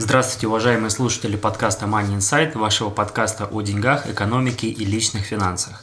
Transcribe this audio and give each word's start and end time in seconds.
Здравствуйте, 0.00 0.46
уважаемые 0.46 0.90
слушатели 0.90 1.34
подкаста 1.34 1.86
Money 1.86 2.18
Insight, 2.18 2.56
вашего 2.56 2.88
подкаста 2.88 3.46
о 3.46 3.62
деньгах, 3.62 4.06
экономике 4.06 4.68
и 4.68 4.84
личных 4.84 5.24
финансах. 5.24 5.82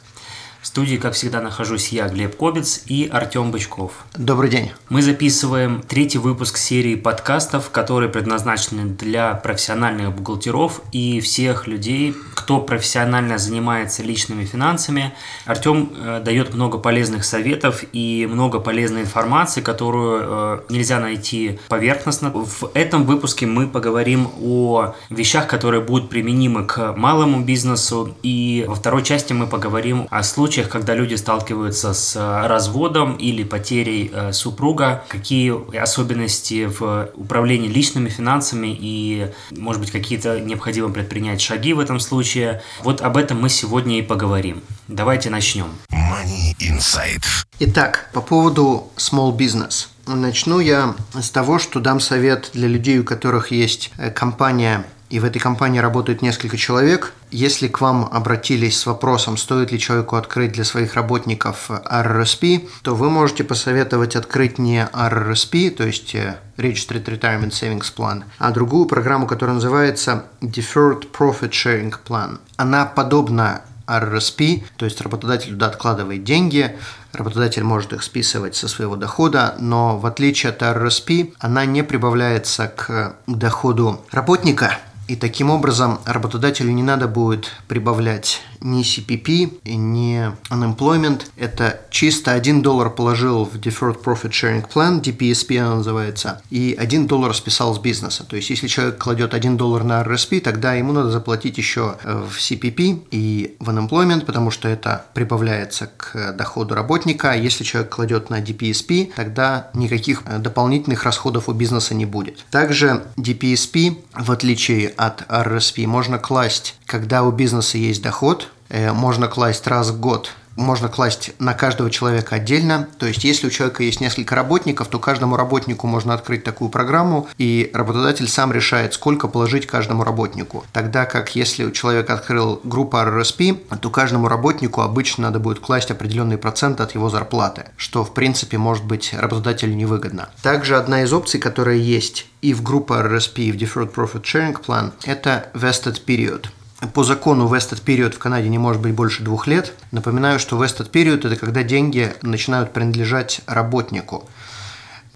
В 0.66 0.68
студии, 0.68 0.96
как 0.96 1.14
всегда, 1.14 1.40
нахожусь 1.40 1.90
я, 1.90 2.08
Глеб 2.08 2.34
Кобец 2.34 2.82
и 2.86 3.08
Артем 3.10 3.52
Бычков. 3.52 3.92
Добрый 4.16 4.50
день. 4.50 4.72
Мы 4.88 5.00
записываем 5.00 5.80
третий 5.86 6.18
выпуск 6.18 6.56
серии 6.56 6.96
подкастов, 6.96 7.70
которые 7.70 8.10
предназначены 8.10 8.84
для 8.84 9.34
профессиональных 9.34 10.12
бухгалтеров 10.12 10.80
и 10.90 11.20
всех 11.20 11.68
людей, 11.68 12.16
кто 12.34 12.58
профессионально 12.60 13.38
занимается 13.38 14.02
личными 14.02 14.44
финансами. 14.44 15.14
Артем 15.44 15.92
э, 15.96 16.20
дает 16.24 16.52
много 16.52 16.78
полезных 16.78 17.24
советов 17.24 17.84
и 17.92 18.28
много 18.28 18.58
полезной 18.58 19.02
информации, 19.02 19.60
которую 19.60 20.20
э, 20.20 20.60
нельзя 20.68 20.98
найти 20.98 21.60
поверхностно. 21.68 22.30
В 22.30 22.72
этом 22.74 23.04
выпуске 23.04 23.46
мы 23.46 23.68
поговорим 23.68 24.30
о 24.42 24.96
вещах, 25.10 25.46
которые 25.46 25.80
будут 25.80 26.10
применимы 26.10 26.64
к 26.64 26.92
малому 26.96 27.44
бизнесу, 27.44 28.16
и 28.24 28.64
во 28.66 28.74
второй 28.74 29.04
части 29.04 29.32
мы 29.32 29.46
поговорим 29.46 30.08
о 30.10 30.24
случаях, 30.24 30.55
случаях, 30.56 30.72
когда 30.72 30.94
люди 30.94 31.14
сталкиваются 31.16 31.92
с 31.92 32.16
э, 32.16 32.46
разводом 32.46 33.16
или 33.16 33.44
потерей 33.44 34.10
э, 34.10 34.32
супруга, 34.32 35.04
какие 35.08 35.52
особенности 35.78 36.64
в 36.64 37.10
управлении 37.14 37.68
личными 37.68 38.08
финансами 38.08 38.68
и, 38.68 39.30
может 39.50 39.82
быть, 39.82 39.90
какие-то 39.90 40.40
необходимо 40.40 40.88
предпринять 40.88 41.42
шаги 41.42 41.74
в 41.74 41.80
этом 41.80 42.00
случае. 42.00 42.62
Вот 42.82 43.02
об 43.02 43.18
этом 43.18 43.38
мы 43.38 43.50
сегодня 43.50 43.98
и 43.98 44.02
поговорим. 44.02 44.62
Давайте 44.88 45.28
начнем. 45.28 45.66
Money 45.92 46.56
Insight. 46.58 47.22
Итак, 47.58 48.08
по 48.14 48.22
поводу 48.22 48.90
small 48.96 49.36
business. 49.36 49.88
Начну 50.06 50.60
я 50.60 50.94
с 51.12 51.30
того, 51.30 51.58
что 51.58 51.80
дам 51.80 52.00
совет 52.00 52.50
для 52.54 52.68
людей, 52.68 52.98
у 52.98 53.04
которых 53.04 53.50
есть 53.50 53.90
э, 53.98 54.10
компания 54.10 54.86
и 55.08 55.20
в 55.20 55.24
этой 55.24 55.38
компании 55.38 55.78
работает 55.78 56.22
несколько 56.22 56.56
человек. 56.56 57.12
Если 57.30 57.68
к 57.68 57.80
вам 57.80 58.08
обратились 58.10 58.78
с 58.78 58.86
вопросом, 58.86 59.36
стоит 59.36 59.72
ли 59.72 59.78
человеку 59.78 60.16
открыть 60.16 60.52
для 60.52 60.64
своих 60.64 60.94
работников 60.94 61.70
RRSP, 61.70 62.68
то 62.82 62.94
вы 62.94 63.10
можете 63.10 63.44
посоветовать 63.44 64.16
открыть 64.16 64.58
не 64.58 64.88
RRSP, 64.92 65.70
то 65.70 65.84
есть 65.84 66.14
э, 66.14 66.38
Registered 66.56 67.04
Retirement 67.04 67.50
Savings 67.50 67.94
Plan, 67.94 68.24
а 68.38 68.50
другую 68.50 68.86
программу, 68.86 69.26
которая 69.26 69.54
называется 69.54 70.24
Deferred 70.40 71.04
Profit 71.12 71.50
Sharing 71.50 71.94
Plan. 72.04 72.38
Она 72.56 72.84
подобна 72.86 73.62
RRSP, 73.86 74.64
то 74.76 74.84
есть 74.84 75.00
работодатель 75.00 75.50
туда 75.50 75.66
откладывает 75.66 76.24
деньги, 76.24 76.76
работодатель 77.12 77.62
может 77.62 77.92
их 77.92 78.02
списывать 78.02 78.56
со 78.56 78.68
своего 78.68 78.96
дохода, 78.96 79.54
но 79.58 79.96
в 79.96 80.06
отличие 80.06 80.50
от 80.50 80.62
RRSP, 80.62 81.34
она 81.38 81.64
не 81.64 81.82
прибавляется 81.82 82.66
к 82.68 83.16
доходу 83.26 84.04
работника, 84.10 84.78
и 85.08 85.16
таким 85.16 85.50
образом 85.50 86.00
работодателю 86.04 86.72
не 86.72 86.82
надо 86.82 87.08
будет 87.08 87.50
прибавлять 87.68 88.42
ни 88.60 88.82
CPP, 88.82 89.60
ни 89.76 90.32
unemployment. 90.50 91.22
Это 91.36 91.80
чисто 91.90 92.32
1 92.32 92.62
доллар 92.62 92.90
положил 92.90 93.44
в 93.44 93.54
Deferred 93.56 94.02
Profit 94.02 94.30
Sharing 94.30 94.64
Plan, 94.68 95.00
DPSP 95.00 95.58
она 95.58 95.76
называется, 95.76 96.42
и 96.50 96.76
1 96.78 97.06
доллар 97.06 97.34
списал 97.34 97.74
с 97.74 97.78
бизнеса. 97.78 98.24
То 98.24 98.36
есть, 98.36 98.50
если 98.50 98.66
человек 98.66 98.98
кладет 98.98 99.34
1 99.34 99.56
доллар 99.56 99.84
на 99.84 100.02
RSP, 100.02 100.40
тогда 100.40 100.74
ему 100.74 100.92
надо 100.92 101.10
заплатить 101.10 101.58
еще 101.58 101.96
э, 102.02 102.24
в 102.28 102.38
CPP 102.38 103.06
и 103.10 103.56
в 103.60 103.70
unemployment, 103.70 104.24
потому 104.24 104.50
что 104.50 104.68
это 104.68 105.04
прибавляется 105.14 105.90
к 105.96 106.32
доходу 106.32 106.74
работника. 106.74 107.34
Если 107.34 107.64
человек 107.64 107.94
кладет 107.94 108.30
на 108.30 108.40
DPSP, 108.40 109.12
тогда 109.14 109.70
никаких 109.74 110.22
э, 110.26 110.38
дополнительных 110.38 111.04
расходов 111.04 111.48
у 111.48 111.52
бизнеса 111.52 111.94
не 111.94 112.06
будет. 112.06 112.44
Также 112.50 113.04
DPSP, 113.16 113.98
в 114.14 114.32
отличие 114.32 114.88
от 114.96 115.22
RSP, 115.22 115.86
можно 115.86 116.18
класть, 116.18 116.76
когда 116.86 117.22
у 117.22 117.30
бизнеса 117.30 117.78
есть 117.78 118.02
доход, 118.02 118.48
Э, 118.68 118.92
можно 118.92 119.28
класть 119.28 119.66
раз 119.66 119.90
в 119.90 120.00
год 120.00 120.32
можно 120.56 120.88
класть 120.88 121.32
на 121.38 121.54
каждого 121.54 121.90
человека 121.90 122.36
отдельно. 122.36 122.88
То 122.98 123.06
есть, 123.06 123.24
если 123.24 123.46
у 123.46 123.50
человека 123.50 123.82
есть 123.82 124.00
несколько 124.00 124.34
работников, 124.34 124.88
то 124.88 124.98
каждому 124.98 125.36
работнику 125.36 125.86
можно 125.86 126.14
открыть 126.14 126.44
такую 126.44 126.70
программу, 126.70 127.28
и 127.38 127.70
работодатель 127.72 128.28
сам 128.28 128.52
решает, 128.52 128.94
сколько 128.94 129.28
положить 129.28 129.66
каждому 129.66 130.04
работнику. 130.04 130.64
Тогда 130.72 131.04
как 131.04 131.36
если 131.36 131.64
у 131.64 131.70
человека 131.70 132.14
открыл 132.14 132.60
группу 132.64 132.96
RRSP, 132.96 133.78
то 133.78 133.90
каждому 133.90 134.28
работнику 134.28 134.80
обычно 134.80 135.24
надо 135.24 135.38
будет 135.38 135.60
класть 135.60 135.90
определенный 135.90 136.38
процент 136.38 136.80
от 136.80 136.94
его 136.94 137.10
зарплаты, 137.10 137.66
что 137.76 138.04
в 138.04 138.14
принципе 138.14 138.58
может 138.58 138.84
быть 138.84 139.12
работодателю 139.12 139.74
невыгодно. 139.74 140.30
Также 140.42 140.76
одна 140.76 141.02
из 141.02 141.12
опций, 141.12 141.40
которая 141.40 141.76
есть 141.76 142.26
и 142.42 142.54
в 142.54 142.62
группе 142.62 142.94
RRSP, 142.94 143.42
и 143.42 143.52
в 143.52 143.56
Deferred 143.56 143.92
Profit 143.92 144.22
Sharing 144.22 144.56
Plan, 144.64 144.92
это 145.04 145.48
Vested 145.54 146.04
Period. 146.06 146.46
По 146.92 147.04
закону 147.04 147.48
vested 147.48 147.82
period 147.82 148.14
в 148.14 148.18
Канаде 148.18 148.48
не 148.48 148.58
может 148.58 148.82
быть 148.82 148.92
больше 148.92 149.22
двух 149.22 149.46
лет. 149.46 149.72
Напоминаю, 149.92 150.38
что 150.38 150.62
vested 150.62 150.90
period– 150.90 151.26
это 151.26 151.36
когда 151.36 151.62
деньги 151.62 152.12
начинают 152.20 152.72
принадлежать 152.72 153.40
работнику. 153.46 154.28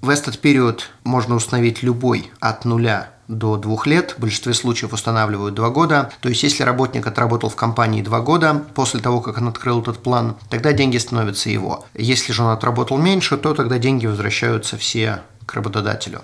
Vested 0.00 0.40
period 0.40 0.80
можно 1.04 1.34
установить 1.34 1.82
любой 1.82 2.30
от 2.40 2.64
нуля 2.64 3.10
до 3.28 3.58
двух 3.58 3.86
лет. 3.86 4.14
В 4.16 4.20
большинстве 4.20 4.54
случаев 4.54 4.94
устанавливают 4.94 5.54
два 5.54 5.68
года. 5.68 6.10
То 6.20 6.30
есть, 6.30 6.42
если 6.42 6.62
работник 6.62 7.06
отработал 7.06 7.50
в 7.50 7.56
компании 7.56 8.02
два 8.02 8.20
года 8.20 8.64
после 8.74 9.00
того, 9.00 9.20
как 9.20 9.36
он 9.36 9.48
открыл 9.48 9.82
этот 9.82 10.02
план, 10.02 10.36
тогда 10.48 10.72
деньги 10.72 10.96
становятся 10.96 11.50
его. 11.50 11.84
Если 11.94 12.32
же 12.32 12.42
он 12.42 12.50
отработал 12.50 12.96
меньше, 12.96 13.36
то 13.36 13.52
тогда 13.52 13.78
деньги 13.78 14.06
возвращаются 14.06 14.78
все 14.78 15.20
к 15.44 15.54
работодателю. 15.54 16.22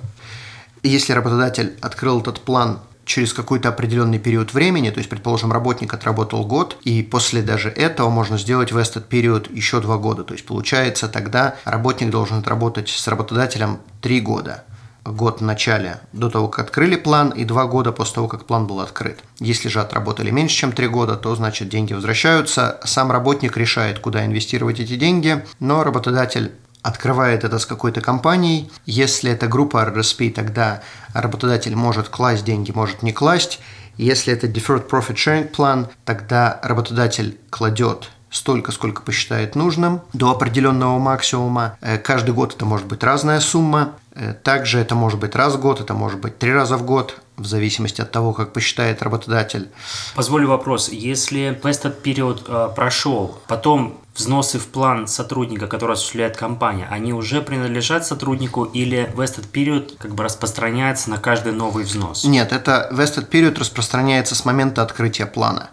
Если 0.83 1.13
работодатель 1.13 1.77
открыл 1.83 2.21
этот 2.21 2.41
план 2.41 2.81
через 3.07 3.33
какой-то 3.33 3.71
определенный 3.71 4.19
период 4.19 4.53
времени, 4.53 4.91
то 4.91 4.99
есть, 4.99 5.09
предположим, 5.09 5.53
работник 5.53 5.95
отработал 5.95 6.45
год, 6.45 6.77
и 6.83 7.03
после 7.03 7.41
даже 7.41 7.71
этого 7.71 8.11
можно 8.11 8.37
сделать 8.37 8.73
в 8.73 8.77
этот 8.77 9.09
период 9.09 9.51
еще 9.51 9.81
два 9.81 9.97
года. 9.97 10.25
То 10.25 10.35
есть, 10.35 10.45
получается, 10.45 11.09
тогда 11.09 11.55
работник 11.65 12.11
должен 12.11 12.39
отработать 12.39 12.89
с 12.89 13.09
работодателем 13.09 13.79
три 14.03 14.21
года 14.21 14.65
год 15.05 15.41
в 15.41 15.45
начале, 15.45 16.01
до 16.13 16.29
того, 16.31 16.49
как 16.49 16.67
открыли 16.67 16.97
план, 16.97 17.31
и 17.31 17.45
два 17.45 17.67
года 17.67 17.93
после 17.93 18.17
того, 18.17 18.29
как 18.29 18.45
план 18.45 18.67
был 18.67 18.81
открыт. 18.81 19.21
Если 19.39 19.69
же 19.69 19.81
отработали 19.81 20.31
меньше, 20.31 20.57
чем 20.57 20.73
три 20.73 20.89
года, 20.89 21.17
то 21.17 21.35
значит 21.37 21.69
деньги 21.69 21.93
возвращаются. 21.93 22.81
Сам 22.85 23.13
работник 23.13 23.57
решает, 23.57 24.01
куда 24.01 24.27
инвестировать 24.27 24.81
эти 24.81 24.97
деньги, 24.97 25.45
но 25.61 25.85
работодатель 25.85 26.53
открывает 26.87 27.43
это 27.43 27.59
с 27.59 27.67
какой-то 27.67 28.01
компанией. 28.01 28.71
Если 28.87 29.31
это 29.31 29.49
группа 29.49 29.79
RRSP, 29.79 30.31
тогда 30.31 30.83
работодатель 31.15 31.75
может 31.75 32.09
класть 32.09 32.45
деньги, 32.45 32.71
может 32.71 33.03
не 33.03 33.13
класть. 33.13 33.59
Если 33.97 34.33
это 34.33 34.47
Deferred 34.47 34.89
Profit 34.89 35.17
Sharing 35.17 35.51
Plan, 35.51 35.89
тогда 36.05 36.61
работодатель 36.63 37.39
кладет 37.51 38.11
столько, 38.31 38.71
сколько 38.71 39.03
посчитает 39.03 39.57
нужным, 39.57 40.03
до 40.13 40.31
определенного 40.31 40.99
максимума. 40.99 41.77
Э, 41.81 41.99
каждый 41.99 42.35
год 42.35 42.55
это 42.55 42.65
может 42.65 42.87
быть 42.87 43.03
разная 43.03 43.41
сумма. 43.41 43.95
Э, 44.15 44.35
также 44.35 44.79
это 44.79 44.95
может 44.95 45.19
быть 45.19 45.35
раз 45.35 45.55
в 45.55 45.61
год, 45.61 45.81
это 45.81 45.95
может 45.95 46.21
быть 46.21 46.39
три 46.39 46.53
раза 46.53 46.77
в 46.77 46.85
год, 46.85 47.17
в 47.37 47.47
зависимости 47.47 48.01
от 48.01 48.13
того, 48.13 48.33
как 48.33 48.53
посчитает 48.53 49.03
работодатель. 49.03 49.71
Позволю 50.15 50.49
вопрос. 50.49 50.89
Если 50.91 51.41
этот 51.43 52.03
период 52.03 52.45
э, 52.47 52.69
прошел, 52.77 53.39
потом 53.49 54.01
взносы 54.17 54.59
в 54.59 54.67
план 54.67 55.07
сотрудника, 55.07 55.67
который 55.67 55.93
осуществляет 55.93 56.37
компания, 56.37 56.87
они 56.91 57.13
уже 57.13 57.41
принадлежат 57.43 58.07
сотруднику 58.07 58.65
или 58.65 59.13
vested 59.15 59.51
period 59.53 59.97
как 59.99 60.15
бы 60.15 60.25
распространяется 60.25 61.11
на 61.11 61.19
каждый 61.19 61.53
новый 61.53 61.85
взнос? 61.85 62.25
Нет, 62.25 62.53
это 62.53 62.89
vested 62.93 63.31
period 63.31 63.59
распространяется 63.59 64.35
с 64.35 64.45
момента 64.45 64.83
открытия 64.83 65.27
плана. 65.27 65.71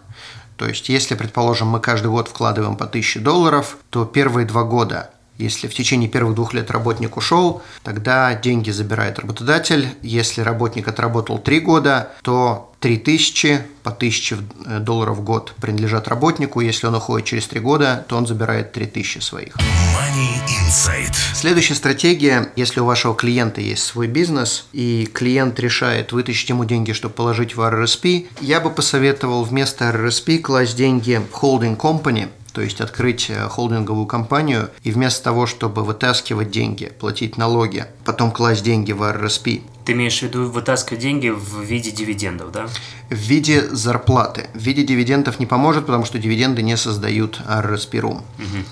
То 0.56 0.66
есть, 0.66 0.88
если, 0.88 1.14
предположим, 1.14 1.68
мы 1.68 1.80
каждый 1.80 2.08
год 2.08 2.28
вкладываем 2.28 2.76
по 2.76 2.84
1000 2.84 3.20
долларов, 3.20 3.76
то 3.90 4.04
первые 4.04 4.46
два 4.46 4.62
года 4.62 5.10
если 5.36 5.66
в 5.66 5.74
течение 5.74 6.08
первых 6.08 6.36
двух 6.36 6.54
лет 6.54 6.70
работник 6.70 7.16
ушел, 7.16 7.62
тогда 7.82 8.34
деньги 8.34 8.70
забирает 8.70 9.18
работодатель. 9.18 9.88
Если 10.00 10.42
работник 10.42 10.86
отработал 10.86 11.38
три 11.38 11.58
года, 11.58 12.12
то 12.22 12.72
3000 12.84 13.62
по 13.82 13.90
1000 13.92 14.36
э, 14.66 14.78
долларов 14.78 15.16
в 15.16 15.24
год 15.24 15.54
принадлежат 15.58 16.06
работнику. 16.06 16.60
Если 16.60 16.86
он 16.86 16.94
уходит 16.94 17.26
через 17.26 17.46
3 17.46 17.60
года, 17.60 18.04
то 18.08 18.16
он 18.18 18.26
забирает 18.26 18.72
3000 18.72 19.20
своих. 19.20 19.56
Money 19.56 20.36
Insight. 20.46 21.14
Следующая 21.32 21.76
стратегия, 21.76 22.52
если 22.56 22.80
у 22.80 22.84
вашего 22.84 23.14
клиента 23.14 23.62
есть 23.62 23.84
свой 23.84 24.06
бизнес, 24.06 24.66
и 24.74 25.08
клиент 25.10 25.58
решает 25.60 26.12
вытащить 26.12 26.50
ему 26.50 26.66
деньги, 26.66 26.92
чтобы 26.92 27.14
положить 27.14 27.56
в 27.56 27.60
RRSP, 27.62 28.26
я 28.42 28.60
бы 28.60 28.68
посоветовал 28.68 29.44
вместо 29.44 29.86
RRSP 29.86 30.40
класть 30.40 30.76
деньги 30.76 31.22
в 31.32 31.42
holding 31.42 31.78
company, 31.78 32.28
то 32.52 32.60
есть 32.60 32.82
открыть 32.82 33.30
э, 33.30 33.48
холдинговую 33.48 34.04
компанию 34.04 34.68
и 34.82 34.90
вместо 34.90 35.24
того, 35.24 35.46
чтобы 35.46 35.84
вытаскивать 35.84 36.50
деньги, 36.50 36.92
платить 37.00 37.38
налоги, 37.38 37.86
потом 38.04 38.30
класть 38.30 38.62
деньги 38.62 38.92
в 38.92 39.02
RRSP, 39.02 39.62
Ты 39.84 39.92
имеешь 39.92 40.18
в 40.18 40.22
виду 40.22 40.50
вытаскивать 40.50 41.02
деньги 41.02 41.28
в 41.28 41.60
виде 41.60 41.90
дивидендов, 41.90 42.52
да? 42.52 42.68
в 43.10 43.14
виде 43.14 43.62
зарплаты. 43.68 44.48
В 44.54 44.58
виде 44.58 44.82
дивидендов 44.82 45.38
не 45.38 45.46
поможет, 45.46 45.86
потому 45.86 46.04
что 46.04 46.18
дивиденды 46.18 46.62
не 46.62 46.76
создают 46.76 47.40
RRSP 47.46 48.00
Room. 48.00 48.22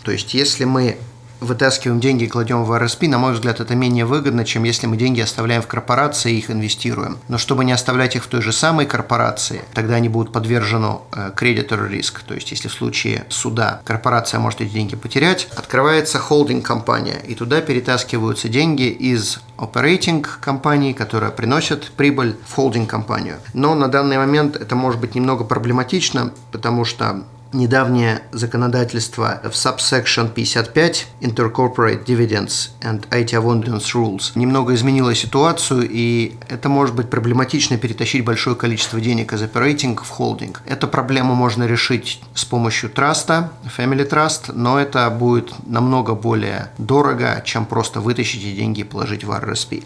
То 0.04 0.12
есть, 0.12 0.34
если 0.34 0.64
мы 0.64 0.96
вытаскиваем 1.42 2.00
деньги 2.00 2.24
и 2.24 2.28
кладем 2.28 2.64
в 2.64 2.72
RSP, 2.72 3.08
на 3.08 3.18
мой 3.18 3.32
взгляд, 3.32 3.60
это 3.60 3.74
менее 3.74 4.04
выгодно, 4.04 4.44
чем 4.44 4.64
если 4.64 4.86
мы 4.86 4.96
деньги 4.96 5.20
оставляем 5.20 5.62
в 5.62 5.66
корпорации 5.66 6.32
и 6.32 6.38
их 6.38 6.50
инвестируем. 6.50 7.18
Но 7.28 7.38
чтобы 7.38 7.64
не 7.64 7.72
оставлять 7.72 8.16
их 8.16 8.24
в 8.24 8.28
той 8.28 8.42
же 8.42 8.52
самой 8.52 8.86
корпорации, 8.86 9.62
тогда 9.74 9.96
они 9.96 10.08
будут 10.08 10.32
подвержены 10.32 10.98
э, 11.12 11.32
creditor 11.36 11.88
риск. 11.88 12.22
То 12.22 12.34
есть, 12.34 12.50
если 12.50 12.68
в 12.68 12.72
случае 12.72 13.24
суда 13.28 13.80
корпорация 13.84 14.40
может 14.40 14.60
эти 14.60 14.72
деньги 14.72 14.96
потерять, 14.96 15.48
открывается 15.56 16.18
холдинг-компания, 16.18 17.20
и 17.26 17.34
туда 17.34 17.60
перетаскиваются 17.60 18.48
деньги 18.48 18.88
из 18.88 19.40
operating 19.58 20.26
компании, 20.40 20.92
которая 20.92 21.30
приносит 21.30 21.90
прибыль 21.92 22.36
в 22.46 22.54
холдинг-компанию. 22.54 23.36
Но 23.54 23.74
на 23.74 23.88
данный 23.88 24.18
момент 24.18 24.56
это 24.56 24.74
может 24.74 25.00
быть 25.00 25.14
немного 25.14 25.44
проблематично, 25.44 26.32
потому 26.50 26.84
что 26.84 27.24
недавнее 27.52 28.22
законодательство 28.32 29.40
в 29.44 29.50
subsection 29.50 30.32
55 30.32 31.06
Intercorporate 31.20 32.04
Dividends 32.04 32.70
and 32.80 33.06
IT 33.10 33.30
Abundance 33.30 33.92
Rules 33.94 34.32
немного 34.34 34.74
изменило 34.74 35.14
ситуацию, 35.14 35.88
и 35.88 36.34
это 36.48 36.68
может 36.68 36.94
быть 36.94 37.10
проблематично 37.10 37.76
перетащить 37.76 38.24
большое 38.24 38.56
количество 38.56 39.00
денег 39.00 39.32
из 39.32 39.42
operating 39.42 39.96
в 40.02 40.08
холдинг. 40.08 40.62
Эту 40.66 40.88
проблему 40.88 41.34
можно 41.34 41.64
решить 41.64 42.20
с 42.34 42.44
помощью 42.44 42.90
траста, 42.90 43.52
Family 43.76 44.08
Trust, 44.08 44.52
но 44.54 44.78
это 44.78 45.08
будет 45.10 45.52
намного 45.66 46.14
более 46.14 46.70
дорого, 46.78 47.42
чем 47.44 47.66
просто 47.66 48.00
вытащить 48.00 48.42
эти 48.42 48.54
деньги 48.54 48.80
и 48.80 48.84
положить 48.84 49.24
в 49.24 49.30
RRSP. 49.30 49.84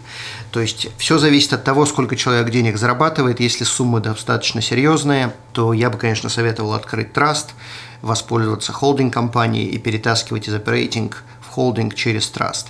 То 0.51 0.61
есть 0.61 0.89
все 0.97 1.17
зависит 1.17 1.53
от 1.53 1.63
того, 1.63 1.85
сколько 1.85 2.15
человек 2.15 2.49
денег 2.49 2.77
зарабатывает. 2.77 3.39
Если 3.39 3.63
суммы 3.63 3.99
достаточно 3.99 4.61
серьезные, 4.61 5.33
то 5.53 5.73
я 5.73 5.89
бы, 5.89 5.97
конечно, 5.97 6.29
советовал 6.29 6.73
открыть 6.73 7.13
траст, 7.13 7.53
воспользоваться 8.01 8.73
холдинг-компанией 8.73 9.67
и 9.67 9.77
перетаскивать 9.77 10.47
из 10.47 10.55
operating 10.55 11.13
в 11.41 11.47
холдинг 11.49 11.95
через 11.95 12.29
траст. 12.29 12.67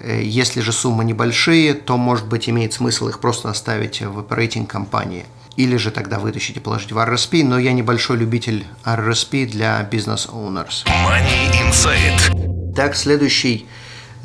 Э, 0.00 0.20
Если 0.22 0.60
же 0.60 0.72
суммы 0.72 1.04
небольшие, 1.04 1.74
то, 1.74 1.96
может 1.96 2.26
быть, 2.26 2.48
имеет 2.48 2.72
смысл 2.72 3.08
их 3.08 3.20
просто 3.20 3.50
оставить 3.50 4.00
в 4.00 4.18
operating 4.18 4.66
компании. 4.66 5.24
Или 5.56 5.76
же 5.76 5.90
тогда 5.90 6.18
вытащить 6.18 6.56
и 6.56 6.60
положить 6.60 6.92
в 6.92 6.98
RRSP, 6.98 7.44
но 7.44 7.58
я 7.58 7.72
небольшой 7.72 8.16
любитель 8.16 8.64
RRSP 8.84 9.46
для 9.46 9.82
бизнес-оунерс. 9.82 10.84
Money 10.86 11.52
Insight. 11.68 12.74
Так, 12.74 12.96
следующий 12.96 13.66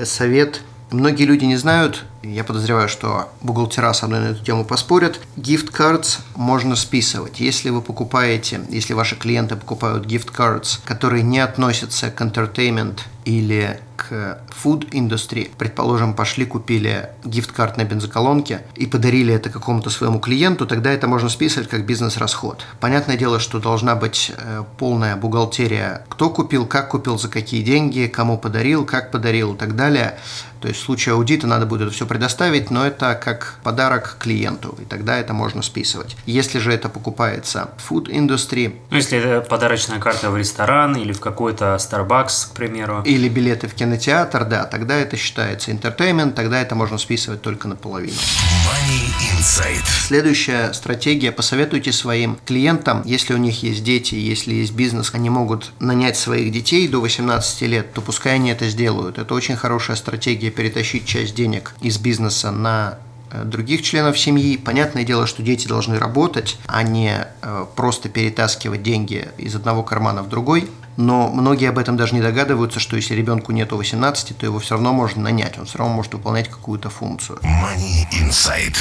совет. 0.03 0.61
Многие 0.89 1.25
люди 1.25 1.43
не 1.43 1.57
знают, 1.57 2.05
я 2.23 2.43
подозреваю, 2.43 2.89
что 2.89 3.29
бухгалтера 3.41 3.93
со 3.93 4.07
мной 4.07 4.19
на 4.19 4.25
эту 4.31 4.43
тему 4.43 4.65
поспорят. 4.65 5.19
Gift 5.35 5.71
cards 5.71 6.19
можно 6.35 6.75
списывать. 6.75 7.39
Если 7.39 7.69
вы 7.69 7.81
покупаете, 7.81 8.61
если 8.69 8.93
ваши 8.93 9.15
клиенты 9.15 9.55
покупают 9.55 10.05
gift 10.05 10.33
cards, 10.35 10.79
которые 10.83 11.23
не 11.23 11.39
относятся 11.39 12.09
к 12.09 12.21
entertainment 12.21 12.99
или 13.25 13.79
к 13.97 14.39
food 14.63 14.89
industry, 14.91 15.49
предположим, 15.57 16.13
пошли, 16.13 16.45
купили 16.45 17.09
гифт-карт 17.25 17.75
на 17.77 17.83
бензоколонке 17.83 18.61
и 18.75 18.85
подарили 18.85 19.33
это 19.33 19.49
какому-то 19.49 19.89
своему 19.89 20.19
клиенту, 20.19 20.65
тогда 20.65 20.91
это 20.91 21.07
можно 21.07 21.27
списывать 21.27 21.67
как 21.67 21.85
бизнес-расход. 21.85 22.63
Понятное 22.79 23.17
дело, 23.17 23.39
что 23.39 23.59
должна 23.59 23.95
быть 23.95 24.31
э, 24.37 24.63
полная 24.77 25.15
бухгалтерия, 25.15 26.05
кто 26.07 26.29
купил, 26.29 26.65
как 26.65 26.89
купил, 26.89 27.17
за 27.17 27.27
какие 27.27 27.63
деньги, 27.63 28.07
кому 28.07 28.37
подарил, 28.37 28.85
как 28.85 29.11
подарил 29.11 29.55
и 29.55 29.57
так 29.57 29.75
далее. 29.75 30.17
То 30.61 30.67
есть 30.69 30.79
в 30.79 30.83
случае 30.83 31.13
аудита 31.13 31.47
надо 31.47 31.65
будет 31.65 31.81
это 31.81 31.91
все 31.91 32.05
предоставить, 32.17 32.71
но 32.71 32.83
это 32.83 33.13
как 33.13 33.59
подарок 33.61 34.17
клиенту, 34.19 34.75
и 34.81 34.85
тогда 34.85 35.19
это 35.19 35.33
можно 35.33 35.61
списывать. 35.61 36.17
Если 36.25 36.57
же 36.57 36.73
это 36.73 36.89
покупается 36.89 37.69
в 37.77 37.91
food 37.91 38.07
industry 38.07 38.73
Ну, 38.89 38.97
если 38.97 39.19
это 39.19 39.47
подарочная 39.47 39.99
карта 39.99 40.31
в 40.31 40.37
ресторан 40.37 40.95
или 40.95 41.13
в 41.13 41.19
какой-то 41.19 41.75
Starbucks, 41.75 42.49
к 42.49 42.55
примеру. 42.55 43.03
или 43.05 43.29
билеты 43.29 43.67
в 43.67 43.75
кинотеатр, 43.75 44.45
да, 44.45 44.65
тогда 44.65 44.95
это 44.95 45.15
считается 45.15 45.69
entertainment, 45.69 46.31
тогда 46.31 46.59
это 46.59 46.73
можно 46.73 46.97
списывать 46.97 47.43
только 47.43 47.67
наполовину. 47.67 48.17
Money 48.17 49.37
Insight. 49.37 49.85
Следующая 50.07 50.73
стратегия. 50.73 51.31
Посоветуйте 51.31 51.91
своим 51.91 52.39
клиентам, 52.47 53.03
если 53.05 53.35
у 53.35 53.37
них 53.37 53.61
есть 53.61 53.83
дети, 53.83 54.15
если 54.15 54.55
есть 54.55 54.73
бизнес, 54.73 55.11
они 55.13 55.29
могут 55.29 55.71
нанять 55.79 56.17
своих 56.17 56.51
детей 56.51 56.87
до 56.87 56.99
18 56.99 57.61
лет, 57.61 57.93
то 57.93 58.01
пускай 58.01 58.35
они 58.35 58.49
это 58.49 58.67
сделают. 58.69 59.19
Это 59.19 59.35
очень 59.35 59.55
хорошая 59.55 59.97
стратегия 59.97 60.49
перетащить 60.49 61.05
часть 61.05 61.35
денег 61.35 61.73
из 61.81 61.96
бизнеса 61.97 62.51
на 62.51 62.97
э, 63.31 63.43
других 63.43 63.81
членов 63.81 64.17
семьи. 64.17 64.57
Понятное 64.57 65.03
дело, 65.03 65.27
что 65.27 65.43
дети 65.43 65.67
должны 65.67 65.99
работать, 65.99 66.57
а 66.67 66.83
не 66.83 67.27
э, 67.41 67.65
просто 67.75 68.09
перетаскивать 68.09 68.83
деньги 68.83 69.27
из 69.37 69.55
одного 69.55 69.83
кармана 69.83 70.23
в 70.23 70.29
другой. 70.29 70.69
Но 70.97 71.29
многие 71.29 71.69
об 71.69 71.77
этом 71.77 71.95
даже 71.95 72.15
не 72.15 72.21
догадываются, 72.21 72.79
что 72.79 72.95
если 72.95 73.13
ребенку 73.13 73.51
нету 73.51 73.77
18, 73.77 74.35
то 74.35 74.45
его 74.45 74.57
все 74.57 74.73
равно 74.75 74.93
можно 74.93 75.21
нанять, 75.21 75.59
он 75.59 75.65
все 75.65 75.77
равно 75.77 75.93
может 75.93 76.13
выполнять 76.13 76.49
какую-то 76.49 76.89
функцию. 76.89 77.37
Money 77.43 78.05
Insight. 78.11 78.75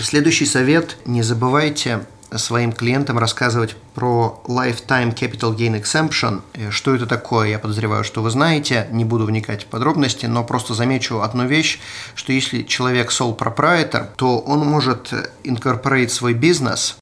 Следующий 0.00 0.46
совет. 0.46 0.96
Не 1.04 1.22
забывайте 1.22 2.06
своим 2.36 2.72
клиентам 2.72 3.18
рассказывать 3.18 3.76
про 3.94 4.42
Lifetime 4.46 5.14
Capital 5.14 5.56
Gain 5.56 5.80
Exemption. 5.80 6.42
Э, 6.54 6.70
Что 6.70 6.94
это 6.94 7.06
такое, 7.06 7.48
я 7.48 7.58
подозреваю, 7.58 8.04
что 8.04 8.22
вы 8.22 8.30
знаете. 8.30 8.86
Не 8.90 9.04
буду 9.04 9.24
вникать 9.24 9.64
в 9.64 9.66
подробности, 9.66 10.26
но 10.26 10.44
просто 10.44 10.74
замечу 10.74 11.20
одну 11.20 11.46
вещь, 11.46 11.80
что 12.14 12.32
если 12.32 12.62
человек 12.62 13.10
sole 13.10 13.36
proprietor, 13.36 14.08
то 14.16 14.38
он 14.38 14.60
может 14.60 15.12
incorporate 15.44 16.08
свой 16.08 16.34
бизнес 16.34 16.98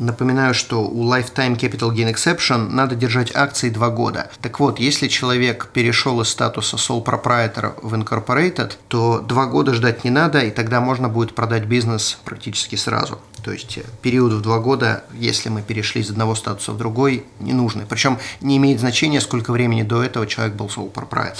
Напоминаю, 0.00 0.54
что 0.54 0.82
у 0.88 1.12
Lifetime 1.12 1.58
Capital 1.58 1.90
Gain 1.90 2.10
Exception 2.10 2.70
надо 2.70 2.94
держать 2.94 3.36
акции 3.36 3.68
2 3.68 3.90
года. 3.90 4.30
Так 4.40 4.58
вот, 4.58 4.80
если 4.80 5.08
человек 5.08 5.68
перешел 5.74 6.22
из 6.22 6.28
статуса 6.28 6.76
sole 6.76 7.04
proprietor 7.04 7.74
в 7.82 7.92
incorporated, 7.92 8.72
то 8.88 9.20
2 9.20 9.46
года 9.46 9.74
ждать 9.74 10.02
не 10.02 10.10
надо, 10.10 10.40
и 10.40 10.50
тогда 10.50 10.80
можно 10.80 11.10
будет 11.10 11.34
продать 11.34 11.64
бизнес 11.64 12.18
практически 12.24 12.76
сразу. 12.76 13.20
То 13.44 13.52
есть 13.52 13.76
э, 13.76 13.82
период 14.00 14.32
в 14.32 14.40
2 14.40 14.58
года, 14.60 15.04
если 15.12 15.50
мы 15.50 15.60
перешли 15.60 16.00
из 16.00 16.10
одного 16.10 16.34
статуса 16.34 16.72
в 16.72 16.78
другой, 16.78 17.26
не 17.38 17.52
нужны. 17.52 17.84
Причем 17.86 18.18
не 18.40 18.56
имеет 18.56 18.80
значения, 18.80 19.20
сколько 19.20 19.52
времени 19.52 19.82
до 19.82 20.02
этого 20.02 20.26
человек 20.26 20.54
был 20.54 20.68
sole 20.68 20.90
proprietor. 20.90 21.36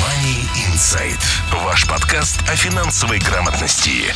Money 0.00 0.46
Insight. 0.72 1.20
Ваш 1.62 1.86
подкаст 1.86 2.40
о 2.48 2.56
финансовой 2.56 3.18
грамотности. 3.18 4.14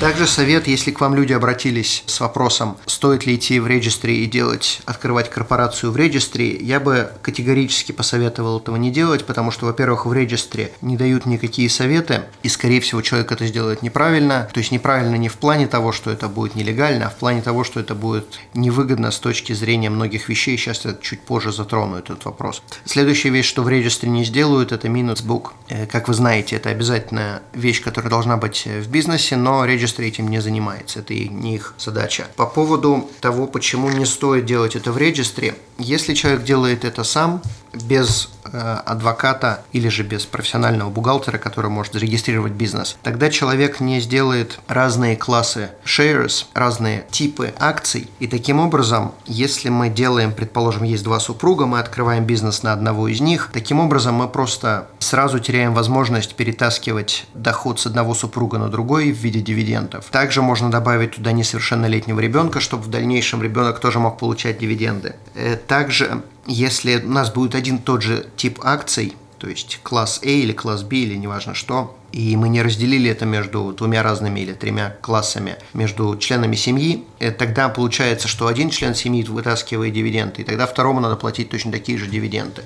Также 0.00 0.26
совет, 0.26 0.66
если 0.66 0.92
к 0.92 1.00
вам 1.02 1.14
люди 1.14 1.34
обратились 1.34 2.04
с 2.06 2.20
вопросом, 2.20 2.78
стоит 2.86 3.26
ли 3.26 3.34
идти 3.34 3.60
в 3.60 3.66
регистре 3.66 4.24
и 4.24 4.26
делать, 4.26 4.80
открывать 4.86 5.28
корпорацию 5.28 5.92
в 5.92 5.96
регистре, 5.98 6.56
я 6.56 6.80
бы 6.80 7.10
категорически 7.20 7.92
посоветовал 7.92 8.60
этого 8.60 8.76
не 8.76 8.90
делать, 8.90 9.26
потому 9.26 9.50
что, 9.50 9.66
во-первых, 9.66 10.06
в 10.06 10.12
регистре 10.14 10.72
не 10.80 10.96
дают 10.96 11.26
никакие 11.26 11.68
советы, 11.68 12.22
и, 12.42 12.48
скорее 12.48 12.80
всего, 12.80 13.02
человек 13.02 13.30
это 13.30 13.46
сделает 13.46 13.82
неправильно. 13.82 14.48
То 14.54 14.60
есть 14.60 14.72
неправильно 14.72 15.16
не 15.16 15.28
в 15.28 15.34
плане 15.34 15.66
того, 15.66 15.92
что 15.92 16.10
это 16.10 16.28
будет 16.28 16.54
нелегально, 16.54 17.08
а 17.08 17.10
в 17.10 17.16
плане 17.16 17.42
того, 17.42 17.62
что 17.62 17.78
это 17.78 17.94
будет 17.94 18.38
невыгодно 18.54 19.10
с 19.10 19.18
точки 19.18 19.52
зрения 19.52 19.90
многих 19.90 20.30
вещей. 20.30 20.56
Сейчас 20.56 20.86
я 20.86 20.94
чуть 20.94 21.20
позже 21.20 21.52
затрону 21.52 21.96
этот 21.96 22.24
вопрос. 22.24 22.62
Следующая 22.86 23.28
вещь, 23.28 23.46
что 23.46 23.62
в 23.62 23.68
регистре 23.68 24.08
не 24.08 24.24
сделают, 24.24 24.72
это 24.72 24.88
минус 24.88 25.20
book. 25.22 25.50
Э, 25.68 25.84
Как 25.84 26.08
вы 26.08 26.14
знаете, 26.14 26.56
это 26.56 26.70
обязательная 26.70 27.42
вещь, 27.52 27.82
которая 27.82 28.08
должна 28.08 28.38
быть 28.38 28.62
э, 28.64 28.80
в 28.80 28.88
бизнесе, 28.88 29.36
но 29.36 29.66
регистр 29.66 29.89
этим 29.98 30.28
не 30.28 30.40
занимается, 30.40 31.00
это 31.00 31.14
не 31.14 31.56
их 31.56 31.74
задача. 31.78 32.26
По 32.36 32.46
поводу 32.46 33.08
того, 33.20 33.46
почему 33.46 33.90
не 33.90 34.06
стоит 34.06 34.46
делать 34.46 34.76
это 34.76 34.92
в 34.92 34.98
регистре, 34.98 35.54
если 35.78 36.14
человек 36.14 36.44
делает 36.44 36.84
это 36.84 37.04
сам, 37.04 37.42
без 37.72 38.30
адвоката 38.52 39.62
или 39.72 39.88
же 39.88 40.02
без 40.02 40.24
профессионального 40.26 40.90
бухгалтера, 40.90 41.38
который 41.38 41.70
может 41.70 41.94
зарегистрировать 41.94 42.52
бизнес. 42.52 42.96
Тогда 43.02 43.30
человек 43.30 43.80
не 43.80 44.00
сделает 44.00 44.60
разные 44.68 45.16
классы 45.16 45.70
shares, 45.84 46.46
разные 46.54 47.04
типы 47.10 47.54
акций. 47.58 48.08
И 48.18 48.26
таким 48.26 48.60
образом, 48.60 49.12
если 49.26 49.68
мы 49.68 49.88
делаем, 49.88 50.32
предположим, 50.32 50.84
есть 50.84 51.04
два 51.04 51.20
супруга, 51.20 51.66
мы 51.66 51.78
открываем 51.80 52.24
бизнес 52.24 52.62
на 52.62 52.72
одного 52.72 53.08
из 53.08 53.20
них, 53.20 53.50
таким 53.52 53.80
образом 53.80 54.14
мы 54.14 54.28
просто 54.28 54.88
сразу 54.98 55.38
теряем 55.38 55.74
возможность 55.74 56.34
перетаскивать 56.34 57.26
доход 57.34 57.80
с 57.80 57.86
одного 57.86 58.14
супруга 58.14 58.58
на 58.58 58.68
другой 58.68 59.12
в 59.12 59.16
виде 59.16 59.40
дивидендов. 59.40 60.06
Также 60.10 60.42
можно 60.42 60.70
добавить 60.70 61.16
туда 61.16 61.32
несовершеннолетнего 61.32 62.20
ребенка, 62.20 62.60
чтобы 62.60 62.84
в 62.84 62.88
дальнейшем 62.88 63.42
ребенок 63.42 63.80
тоже 63.80 63.98
мог 63.98 64.18
получать 64.18 64.58
дивиденды. 64.58 65.14
Э, 65.34 65.56
также, 65.56 66.22
если 66.50 66.96
у 66.96 67.10
нас 67.10 67.30
будет 67.30 67.54
один 67.54 67.78
тот 67.78 68.02
же 68.02 68.26
тип 68.36 68.58
акций, 68.62 69.14
то 69.38 69.48
есть 69.48 69.80
класс 69.82 70.20
A 70.22 70.28
или 70.28 70.52
класс 70.52 70.82
B 70.82 70.96
или 70.96 71.14
неважно 71.14 71.54
что, 71.54 71.96
и 72.12 72.36
мы 72.36 72.48
не 72.48 72.60
разделили 72.60 73.10
это 73.10 73.24
между 73.24 73.72
двумя 73.72 74.02
разными 74.02 74.40
или 74.40 74.52
тремя 74.52 74.96
классами, 75.00 75.56
между 75.72 76.16
членами 76.18 76.56
семьи, 76.56 77.04
э, 77.20 77.30
тогда 77.30 77.68
получается, 77.68 78.28
что 78.28 78.48
один 78.48 78.70
член 78.70 78.94
семьи 78.94 79.22
вытаскивает 79.24 79.94
дивиденды, 79.94 80.42
и 80.42 80.44
тогда 80.44 80.66
второму 80.66 81.00
надо 81.00 81.16
платить 81.16 81.50
точно 81.50 81.72
такие 81.72 81.96
же 81.98 82.06
дивиденды. 82.06 82.62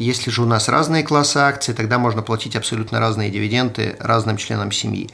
Если 0.00 0.30
же 0.30 0.42
у 0.42 0.46
нас 0.46 0.70
разные 0.70 1.02
классы 1.02 1.36
акций, 1.36 1.74
тогда 1.74 1.98
можно 1.98 2.22
платить 2.22 2.56
абсолютно 2.56 3.00
разные 3.00 3.28
дивиденды 3.28 3.96
разным 4.00 4.38
членам 4.38 4.72
семьи. 4.72 5.10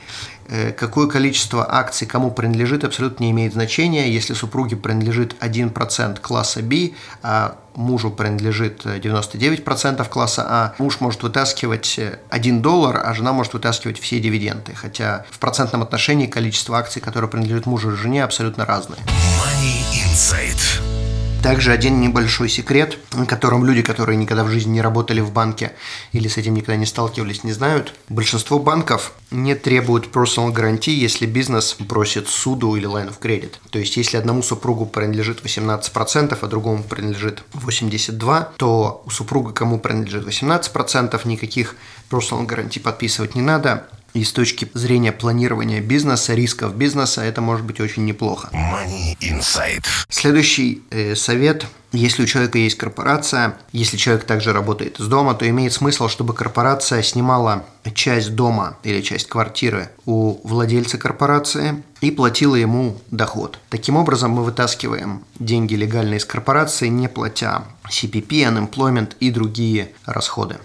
Э, 0.48 0.70
какое 0.70 1.08
количество 1.08 1.66
акций 1.68 2.06
кому 2.06 2.30
принадлежит, 2.30 2.84
абсолютно 2.84 3.24
не 3.24 3.32
имеет 3.32 3.52
значения. 3.52 4.08
Если 4.08 4.32
супруге 4.32 4.76
принадлежит 4.76 5.34
1% 5.40 6.20
класса 6.20 6.62
B, 6.62 6.92
а 7.20 7.56
мужу 7.74 8.12
принадлежит 8.12 8.86
99% 8.86 10.08
класса 10.08 10.46
А, 10.48 10.74
муж 10.78 11.00
может 11.00 11.24
вытаскивать 11.24 11.98
1 12.30 12.62
доллар, 12.62 13.02
а 13.04 13.12
жена 13.12 13.32
может 13.32 13.54
вытаскивать 13.54 13.98
все 13.98 14.20
дивиденды. 14.20 14.72
Хотя 14.72 15.26
в 15.30 15.40
процентном 15.40 15.82
отношении 15.82 16.28
количество 16.28 16.78
акций, 16.78 17.02
которые 17.02 17.28
принадлежат 17.28 17.66
мужу 17.66 17.90
и 17.90 17.96
жене, 17.96 18.22
абсолютно 18.22 18.64
разные. 18.64 19.00
Money 19.00 19.82
Insight. 20.04 21.05
Также 21.42 21.72
один 21.72 22.00
небольшой 22.00 22.48
секрет, 22.48 22.98
о 23.12 23.24
котором 23.24 23.64
люди, 23.64 23.82
которые 23.82 24.16
никогда 24.16 24.42
в 24.42 24.48
жизни 24.48 24.72
не 24.72 24.80
работали 24.80 25.20
в 25.20 25.32
банке 25.32 25.72
или 26.12 26.26
с 26.26 26.36
этим 26.36 26.54
никогда 26.54 26.76
не 26.76 26.86
сталкивались, 26.86 27.44
не 27.44 27.52
знают. 27.52 27.94
Большинство 28.08 28.58
банков 28.58 29.12
не 29.30 29.54
требуют 29.54 30.08
personal 30.12 30.50
гарантии, 30.50 30.92
если 30.92 31.24
бизнес 31.26 31.76
просит 31.88 32.28
суду 32.28 32.74
или 32.74 32.88
line 32.88 33.08
of 33.08 33.20
credit. 33.20 33.54
То 33.70 33.78
есть, 33.78 33.96
если 33.96 34.16
одному 34.16 34.42
супругу 34.42 34.86
принадлежит 34.86 35.44
18%, 35.44 36.36
а 36.40 36.46
другому 36.46 36.82
принадлежит 36.82 37.42
82%, 37.52 38.48
то 38.56 39.02
у 39.06 39.10
супруга, 39.10 39.52
кому 39.52 39.78
принадлежит 39.78 40.26
18%, 40.26 41.28
никаких 41.28 41.76
personal 42.10 42.44
гарантий 42.44 42.80
подписывать 42.80 43.34
не 43.34 43.42
надо. 43.42 43.86
И 44.16 44.24
с 44.24 44.32
точки 44.32 44.66
зрения 44.72 45.12
планирования 45.12 45.82
бизнеса, 45.82 46.32
рисков 46.32 46.74
бизнеса, 46.74 47.20
это 47.20 47.42
может 47.42 47.66
быть 47.66 47.80
очень 47.80 48.06
неплохо. 48.06 48.48
Money 48.54 49.14
Insight. 49.20 49.84
Следующий 50.08 50.82
э, 50.90 51.14
совет. 51.14 51.66
Если 51.92 52.22
у 52.22 52.26
человека 52.26 52.56
есть 52.56 52.78
корпорация, 52.78 53.58
если 53.72 53.98
человек 53.98 54.24
также 54.24 54.54
работает 54.54 55.00
из 55.00 55.06
дома, 55.08 55.34
то 55.34 55.46
имеет 55.46 55.74
смысл, 55.74 56.08
чтобы 56.08 56.32
корпорация 56.32 57.02
снимала 57.02 57.66
часть 57.92 58.34
дома 58.34 58.78
или 58.84 59.02
часть 59.02 59.28
квартиры 59.28 59.90
у 60.06 60.40
владельца 60.48 60.96
корпорации 60.96 61.82
и 62.00 62.10
платила 62.10 62.54
ему 62.54 62.98
доход. 63.10 63.58
Таким 63.68 63.96
образом, 63.96 64.30
мы 64.30 64.44
вытаскиваем 64.44 65.26
деньги 65.38 65.74
легально 65.74 66.14
из 66.14 66.24
корпорации, 66.24 66.88
не 66.88 67.08
платя 67.08 67.64
CPP, 67.90 68.28
unemployment 68.28 69.12
и 69.20 69.30
другие 69.30 69.92
расходы. 70.06 70.56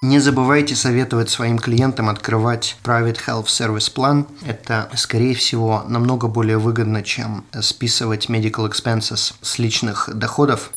Не 0.00 0.20
забывайте 0.20 0.76
советовать 0.76 1.28
своим 1.28 1.58
клиентам 1.58 2.08
открывать 2.08 2.76
Private 2.84 3.18
Health 3.26 3.46
Service 3.46 3.92
план. 3.92 4.28
Это, 4.46 4.88
скорее 4.94 5.34
всего, 5.34 5.82
намного 5.88 6.28
более 6.28 6.58
выгодно, 6.58 7.02
чем 7.02 7.44
списывать 7.60 8.30
medical 8.30 8.70
expenses 8.70 9.34
с 9.42 9.58
личных 9.58 10.08
доходов. 10.14 10.70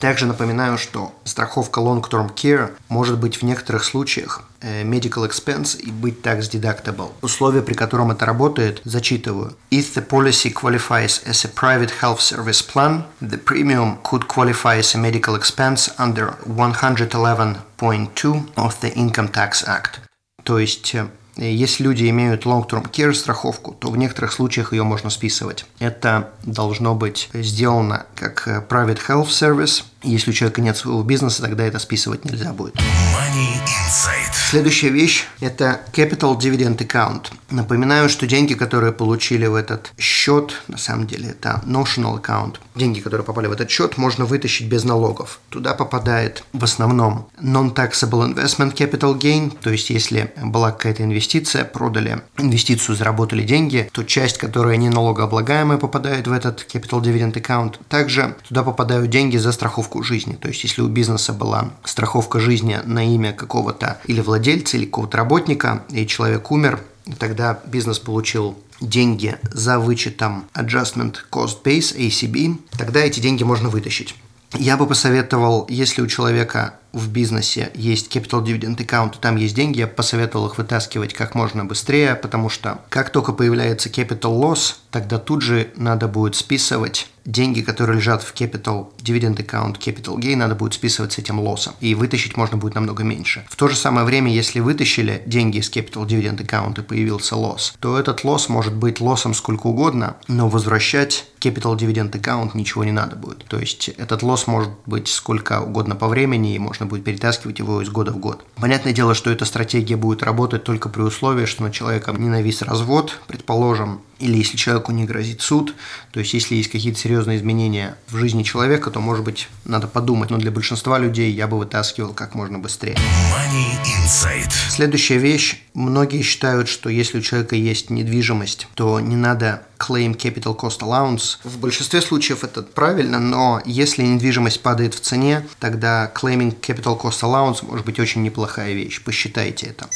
Также 0.00 0.26
напоминаю, 0.26 0.78
что 0.78 1.12
страховка 1.24 1.80
Long 1.80 2.08
Term 2.08 2.32
Care 2.32 2.76
может 2.88 3.18
быть 3.18 3.38
в 3.38 3.42
некоторых 3.42 3.82
случаях 3.82 4.44
э, 4.60 4.84
medical 4.84 5.28
expense 5.28 5.76
и 5.76 5.90
быть 5.90 6.22
tax 6.22 6.48
deductible. 6.52 7.10
Условия, 7.20 7.62
при 7.62 7.74
котором 7.74 8.12
это 8.12 8.24
работает, 8.24 8.80
зачитываю. 8.84 9.56
If 9.72 9.94
the 9.96 10.06
policy 10.06 10.52
qualifies 10.52 11.20
as 11.26 11.44
a 11.44 11.48
private 11.48 11.90
health 12.00 12.20
service 12.20 12.62
plan, 12.62 13.06
the 13.20 13.42
premium 13.42 13.98
could 14.04 14.28
qualify 14.28 14.78
as 14.78 14.94
a 14.94 14.98
medical 14.98 15.34
expense 15.34 15.90
under 15.98 16.36
111.2 16.46 18.54
of 18.54 18.80
the 18.80 18.94
Income 18.94 19.32
Tax 19.32 19.64
Act. 19.66 19.98
То 20.44 20.60
есть 20.60 20.94
э, 20.94 21.08
если 21.46 21.84
люди 21.84 22.08
имеют 22.10 22.44
long-term 22.44 22.90
care 22.90 23.14
страховку, 23.14 23.72
то 23.72 23.90
в 23.90 23.96
некоторых 23.96 24.32
случаях 24.32 24.72
ее 24.72 24.82
можно 24.82 25.10
списывать. 25.10 25.64
Это 25.78 26.30
должно 26.42 26.94
быть 26.94 27.30
сделано 27.32 28.06
как 28.14 28.46
э, 28.48 28.64
private 28.68 28.98
health 29.08 29.28
service. 29.28 29.84
Если 30.02 30.30
у 30.30 30.34
человека 30.34 30.60
нет 30.60 30.76
своего 30.76 31.02
бизнеса, 31.02 31.42
тогда 31.42 31.64
это 31.64 31.78
списывать 31.78 32.24
нельзя 32.24 32.52
будет. 32.52 32.76
Money 32.76 33.58
Insight. 33.64 34.32
Следующая 34.50 34.90
вещь– 34.90 35.26
это 35.40 35.80
Capital 35.92 36.38
Dividend 36.38 36.78
Account. 36.78 37.26
Напоминаю, 37.50 38.08
что 38.08 38.26
деньги, 38.26 38.54
которые 38.54 38.92
получили 38.92 39.46
в 39.46 39.54
этот 39.54 39.92
счет, 39.98 40.62
на 40.68 40.78
самом 40.78 41.06
деле 41.06 41.30
это 41.30 41.62
notional 41.66 42.20
account, 42.20 42.56
деньги, 42.74 43.00
которые 43.00 43.24
попали 43.24 43.46
в 43.46 43.52
этот 43.52 43.70
счет, 43.70 43.98
можно 43.98 44.24
вытащить 44.24 44.68
без 44.68 44.84
налогов. 44.84 45.40
Туда 45.48 45.74
попадает 45.74 46.44
в 46.52 46.64
основном 46.64 47.28
non-taxable 47.42 48.34
investment 48.34 48.74
capital 48.74 49.18
gain, 49.18 49.56
то 49.60 49.70
есть 49.70 49.90
если 49.90 50.32
была 50.42 50.70
какая-то 50.70 51.02
инвестиция, 51.02 51.27
продали 51.72 52.22
инвестицию, 52.38 52.96
заработали 52.96 53.42
деньги, 53.42 53.88
то 53.92 54.02
часть, 54.02 54.38
которая 54.38 54.76
не 54.76 54.88
налогооблагаемая, 54.88 55.78
попадает 55.78 56.26
в 56.26 56.32
этот 56.32 56.66
capital 56.72 57.02
dividend 57.02 57.34
account. 57.34 57.76
Также 57.88 58.36
туда 58.48 58.62
попадают 58.62 59.10
деньги 59.10 59.36
за 59.36 59.52
страховку 59.52 60.02
жизни, 60.02 60.34
то 60.34 60.48
есть 60.48 60.62
если 60.64 60.82
у 60.82 60.88
бизнеса 60.88 61.32
была 61.32 61.70
страховка 61.84 62.40
жизни 62.40 62.78
на 62.84 63.06
имя 63.06 63.32
какого-то 63.32 63.98
или 64.06 64.20
владельца, 64.20 64.76
или 64.76 64.84
какого-то 64.84 65.16
работника, 65.16 65.84
и 65.90 66.06
человек 66.06 66.50
умер, 66.50 66.80
Тогда 67.18 67.58
бизнес 67.66 67.98
получил 67.98 68.58
деньги 68.80 69.36
за 69.50 69.78
вычетом 69.78 70.46
Adjustment 70.54 71.16
Cost 71.30 71.62
Base, 71.64 71.96
ACB. 71.96 72.58
Тогда 72.76 73.00
эти 73.00 73.20
деньги 73.20 73.44
можно 73.44 73.68
вытащить. 73.68 74.14
Я 74.54 74.76
бы 74.76 74.86
посоветовал, 74.86 75.66
если 75.68 76.00
у 76.00 76.06
человека 76.06 76.74
в 76.92 77.08
бизнесе 77.10 77.70
есть 77.74 78.14
capital 78.14 78.44
dividend 78.44 78.76
account, 78.76 79.14
там 79.20 79.36
есть 79.36 79.54
деньги, 79.54 79.78
я 79.78 79.86
посоветовал 79.86 80.46
их 80.46 80.58
вытаскивать 80.58 81.14
как 81.14 81.34
можно 81.34 81.64
быстрее, 81.64 82.14
потому 82.14 82.48
что 82.48 82.80
как 82.88 83.10
только 83.10 83.32
появляется 83.32 83.88
capital 83.88 84.40
loss, 84.40 84.76
тогда 84.90 85.18
тут 85.18 85.42
же 85.42 85.70
надо 85.76 86.08
будет 86.08 86.34
списывать 86.34 87.08
деньги, 87.28 87.60
которые 87.60 87.96
лежат 87.96 88.22
в 88.22 88.34
capital 88.34 88.88
dividend 88.98 89.36
account, 89.36 89.78
capital 89.78 90.16
gain, 90.16 90.36
надо 90.36 90.54
будет 90.54 90.74
списывать 90.74 91.12
с 91.12 91.18
этим 91.18 91.38
лоссом. 91.38 91.74
И 91.80 91.94
вытащить 91.94 92.36
можно 92.36 92.56
будет 92.56 92.74
намного 92.74 93.04
меньше. 93.04 93.44
В 93.48 93.56
то 93.56 93.68
же 93.68 93.76
самое 93.76 94.06
время, 94.06 94.32
если 94.32 94.60
вытащили 94.60 95.22
деньги 95.26 95.58
из 95.58 95.70
capital 95.70 96.06
dividend 96.06 96.38
account 96.38 96.80
и 96.80 96.82
появился 96.82 97.36
лосс, 97.36 97.74
то 97.80 97.98
этот 97.98 98.24
лосс 98.24 98.48
может 98.48 98.74
быть 98.74 99.00
лоссом 99.00 99.34
сколько 99.34 99.66
угодно, 99.66 100.16
но 100.26 100.48
возвращать 100.48 101.26
capital 101.40 101.76
dividend 101.76 102.12
account 102.12 102.52
ничего 102.54 102.84
не 102.84 102.92
надо 102.92 103.14
будет. 103.14 103.44
То 103.44 103.58
есть 103.58 103.88
этот 103.88 104.22
лосс 104.22 104.46
может 104.46 104.70
быть 104.86 105.08
сколько 105.08 105.60
угодно 105.60 105.94
по 105.96 106.08
времени 106.08 106.54
и 106.54 106.58
можно 106.78 106.86
будет 106.86 107.04
перетаскивать 107.04 107.58
его 107.58 107.82
из 107.82 107.90
года 107.90 108.12
в 108.12 108.18
год. 108.18 108.44
Понятное 108.56 108.92
дело, 108.92 109.14
что 109.14 109.30
эта 109.30 109.44
стратегия 109.44 109.96
будет 109.96 110.22
работать 110.22 110.62
только 110.62 110.88
при 110.88 111.02
условии, 111.02 111.44
что 111.44 111.64
на 111.64 111.72
человека 111.72 112.12
не 112.12 112.28
навис 112.28 112.62
развод, 112.62 113.18
предположим, 113.26 114.00
или 114.18 114.36
если 114.36 114.56
человеку 114.56 114.92
не 114.92 115.04
грозит 115.04 115.40
суд, 115.40 115.74
то 116.12 116.20
есть 116.20 116.34
если 116.34 116.56
есть 116.56 116.70
какие-то 116.70 116.98
серьезные 116.98 117.38
изменения 117.38 117.96
в 118.08 118.16
жизни 118.16 118.42
человека, 118.42 118.90
то, 118.90 119.00
может 119.00 119.24
быть, 119.24 119.48
надо 119.64 119.86
подумать. 119.86 120.30
Но 120.30 120.38
для 120.38 120.50
большинства 120.50 120.98
людей 120.98 121.32
я 121.32 121.46
бы 121.46 121.58
вытаскивал 121.58 122.12
как 122.12 122.34
можно 122.34 122.58
быстрее. 122.58 122.94
Money 122.94 123.76
Insight. 123.84 124.50
Следующая 124.70 125.18
вещь. 125.18 125.62
Многие 125.74 126.22
считают, 126.22 126.68
что 126.68 126.88
если 126.88 127.18
у 127.18 127.20
человека 127.20 127.54
есть 127.54 127.90
недвижимость, 127.90 128.66
то 128.74 128.98
не 129.00 129.16
надо 129.16 129.62
claim 129.78 130.16
capital 130.16 130.58
cost 130.58 130.80
allowance. 130.80 131.38
В 131.44 131.58
большинстве 131.58 132.00
случаев 132.02 132.42
это 132.42 132.62
правильно, 132.62 133.20
но 133.20 133.62
если 133.64 134.02
недвижимость 134.02 134.60
падает 134.62 134.94
в 134.94 135.00
цене, 135.00 135.46
тогда 135.60 136.10
claiming 136.12 136.58
capital 136.60 137.00
cost 137.00 137.22
allowance 137.22 137.64
может 137.64 137.86
быть 137.86 138.00
очень 138.00 138.22
неплохая 138.22 138.72
вещь. 138.72 139.02
Посчитайте 139.02 139.66
это. 139.66 139.88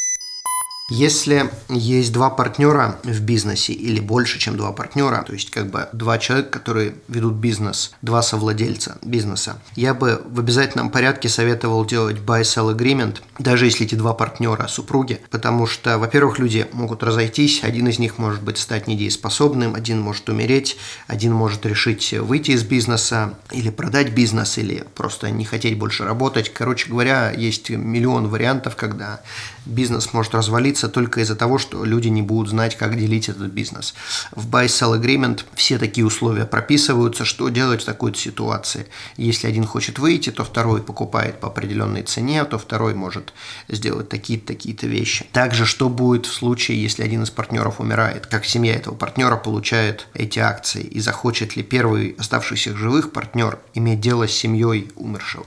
Если 0.90 1.48
есть 1.68 2.12
два 2.12 2.28
партнера 2.28 2.98
в 3.04 3.20
бизнесе 3.20 3.72
или 3.72 4.00
больше, 4.00 4.38
чем 4.38 4.56
два 4.56 4.72
партнера, 4.72 5.22
то 5.22 5.32
есть 5.32 5.50
как 5.50 5.70
бы 5.70 5.88
два 5.92 6.18
человека, 6.18 6.50
которые 6.50 6.96
ведут 7.08 7.34
бизнес, 7.34 7.92
два 8.02 8.20
совладельца 8.20 8.98
бизнеса, 9.02 9.62
я 9.76 9.94
бы 9.94 10.20
в 10.26 10.40
обязательном 10.40 10.90
порядке 10.90 11.28
советовал 11.28 11.86
делать 11.86 12.18
buy-sell 12.18 12.76
agreement, 12.76 13.18
даже 13.38 13.66
если 13.66 13.86
эти 13.86 13.94
два 13.94 14.12
партнера 14.12 14.66
супруги, 14.66 15.20
потому 15.30 15.66
что, 15.66 15.98
во-первых, 15.98 16.38
люди 16.38 16.66
могут 16.72 17.02
разойтись, 17.02 17.62
один 17.62 17.88
из 17.88 17.98
них 17.98 18.18
может 18.18 18.42
быть 18.42 18.58
стать 18.58 18.86
недееспособным, 18.86 19.74
один 19.74 20.00
может 20.00 20.28
умереть, 20.28 20.76
один 21.06 21.32
может 21.32 21.64
решить 21.64 22.12
выйти 22.12 22.50
из 22.50 22.64
бизнеса 22.64 23.38
или 23.52 23.70
продать 23.70 24.12
бизнес, 24.12 24.58
или 24.58 24.84
просто 24.94 25.30
не 25.30 25.44
хотеть 25.44 25.78
больше 25.78 26.04
работать. 26.04 26.52
Короче 26.52 26.90
говоря, 26.90 27.30
есть 27.30 27.70
миллион 27.70 28.28
вариантов, 28.28 28.76
когда 28.76 29.20
бизнес 29.64 30.12
может 30.12 30.34
развалиться 30.34 30.71
только 30.88 31.20
из-за 31.20 31.36
того, 31.36 31.58
что 31.58 31.84
люди 31.84 32.08
не 32.08 32.22
будут 32.22 32.50
знать, 32.50 32.76
как 32.76 32.96
делить 32.96 33.28
этот 33.28 33.50
бизнес. 33.52 33.94
В 34.32 34.48
Buy-Sell 34.48 35.00
Agreement 35.00 35.44
все 35.54 35.78
такие 35.78 36.06
условия 36.06 36.46
прописываются, 36.46 37.24
что 37.24 37.48
делать 37.48 37.82
в 37.82 37.84
такой 37.84 38.14
ситуации. 38.14 38.86
Если 39.16 39.46
один 39.46 39.64
хочет 39.64 39.98
выйти, 39.98 40.30
то 40.30 40.44
второй 40.44 40.82
покупает 40.82 41.40
по 41.40 41.48
определенной 41.48 42.02
цене, 42.02 42.44
то 42.44 42.58
второй 42.58 42.94
может 42.94 43.32
сделать 43.68 44.08
такие-то 44.08 44.46
такие-то 44.46 44.86
вещи. 44.86 45.26
Также, 45.32 45.66
что 45.66 45.88
будет 45.88 46.26
в 46.26 46.32
случае, 46.32 46.82
если 46.82 47.02
один 47.02 47.22
из 47.22 47.30
партнеров 47.30 47.80
умирает, 47.80 48.26
как 48.26 48.44
семья 48.44 48.74
этого 48.74 48.94
партнера 48.94 49.36
получает 49.36 50.06
эти 50.14 50.38
акции, 50.38 50.82
и 50.82 51.00
захочет 51.00 51.56
ли 51.56 51.62
первый 51.62 52.14
оставшийся 52.18 52.76
живых 52.76 53.12
партнер 53.12 53.58
иметь 53.74 54.00
дело 54.00 54.26
с 54.26 54.32
семьей 54.32 54.90
умершего. 54.96 55.46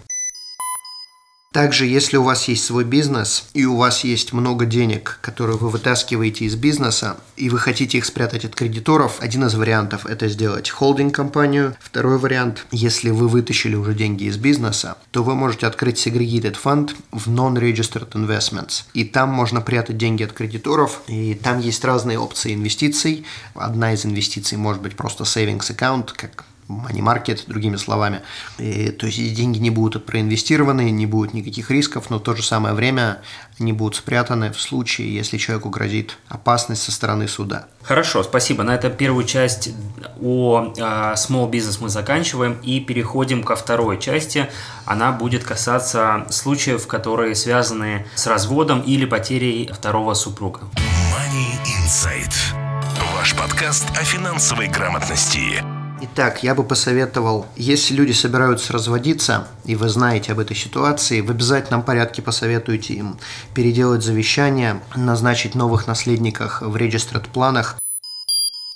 Также, 1.56 1.86
если 1.86 2.18
у 2.18 2.24
вас 2.24 2.50
есть 2.50 2.66
свой 2.66 2.84
бизнес 2.84 3.48
и 3.54 3.64
у 3.64 3.78
вас 3.78 4.04
есть 4.04 4.34
много 4.34 4.66
денег, 4.66 5.20
которые 5.22 5.58
вы 5.58 5.70
вытаскиваете 5.70 6.44
из 6.44 6.56
бизнеса, 6.56 7.16
и 7.38 7.48
вы 7.48 7.60
хотите 7.60 7.98
их 7.98 8.04
спрятать 8.04 8.44
от 8.44 8.54
кредиторов, 8.54 9.20
один 9.22 9.46
из 9.46 9.56
вариантов– 9.56 10.06
это 10.06 10.28
сделать 10.28 10.70
холдинг-компанию. 10.70 11.74
Второй 11.80 12.18
вариант– 12.18 12.66
если 12.72 13.10
вы 13.10 13.30
вытащили 13.30 13.76
уже 13.76 13.94
деньги 13.94 14.26
из 14.26 14.36
бизнеса, 14.36 14.98
то 15.12 15.24
вы 15.24 15.34
можете 15.34 15.66
открыть 15.66 16.06
segregated 16.06 16.56
фонд 16.56 16.94
в 17.14 17.30
non-registered 17.30 18.10
investments. 18.12 18.84
И 18.94 19.06
там 19.06 19.30
можно 19.30 19.62
прятать 19.62 19.96
деньги 19.96 20.24
от 20.24 20.34
кредиторов, 20.34 21.04
и 21.08 21.36
там 21.36 21.62
есть 21.62 21.86
разные 21.86 22.20
опции 22.20 22.54
инвестиций. 22.54 23.26
Одна 23.54 23.94
из 23.94 24.06
инвестиций 24.06 24.58
может 24.58 24.82
быть 24.82 24.98
просто 24.98 25.24
savings 25.24 25.74
account, 25.74 26.10
как 26.18 26.44
money 26.68 27.02
market, 27.02 27.44
другими 27.48 27.76
словами. 27.76 28.22
И, 28.58 28.90
то 28.92 29.06
есть 29.06 29.34
деньги 29.34 29.60
не 29.60 29.70
будут 29.70 30.06
проинвестированы, 30.06 30.92
не 30.92 31.06
будет 31.06 31.34
никаких 31.34 31.72
рисков, 31.72 32.10
но 32.10 32.18
в 32.18 32.24
то 32.24 32.36
же 32.36 32.44
самое 32.44 32.74
время 32.74 33.22
они 33.60 33.74
будут 33.74 33.96
спрятаны 33.96 34.52
в 34.52 34.60
случае, 34.60 35.14
если 35.14 35.38
человеку 35.38 35.70
грозит 35.70 36.18
опасность 36.28 36.84
со 36.84 36.92
стороны 36.92 37.28
суда. 37.28 37.68
Хорошо, 37.84 38.24
спасибо. 38.24 38.64
На 38.64 38.76
этом 38.76 38.94
первую 38.94 39.26
часть 39.26 39.70
о 40.22 40.74
э, 40.76 40.82
small 41.14 41.50
business 41.52 41.78
мы 41.80 41.90
заканчиваем 41.90 42.54
и 42.64 42.80
переходим 42.80 43.44
ко 43.44 43.56
второй 43.56 44.00
части. 44.00 44.50
Она 44.86 45.12
будет 45.12 45.44
касаться 45.44 46.26
случаев, 46.30 46.88
которые 46.88 47.36
связаны 47.36 48.08
с 48.16 48.26
разводом 48.28 48.82
или 48.82 49.06
потерей 49.06 49.70
второго 49.72 50.16
супруга. 50.16 50.62
Money 50.76 51.60
Insight. 51.64 52.34
Ваш 53.16 53.36
подкаст 53.36 53.86
о 53.98 54.04
финансовой 54.04 54.68
грамотности. 54.68 55.64
Итак, 56.08 56.44
я 56.44 56.54
бы 56.54 56.64
посоветовал, 56.64 57.48
если 57.56 57.96
люди 57.96 58.12
собираются 58.12 58.74
разводиться, 58.74 59.48
и 59.66 59.76
вы 59.76 59.90
знаете 59.90 60.34
об 60.34 60.40
этой 60.40 60.56
ситуации, 60.56 61.22
в 61.22 61.32
обязательном 61.32 61.82
порядке 61.82 62.22
посоветуйте 62.22 62.94
им 62.94 63.18
переделать 63.56 64.04
завещание, 64.04 64.82
назначить 64.96 65.56
новых 65.56 65.88
наследников 65.88 66.62
в 66.62 66.76
регистрат 66.78 67.28
планах. 67.28 67.80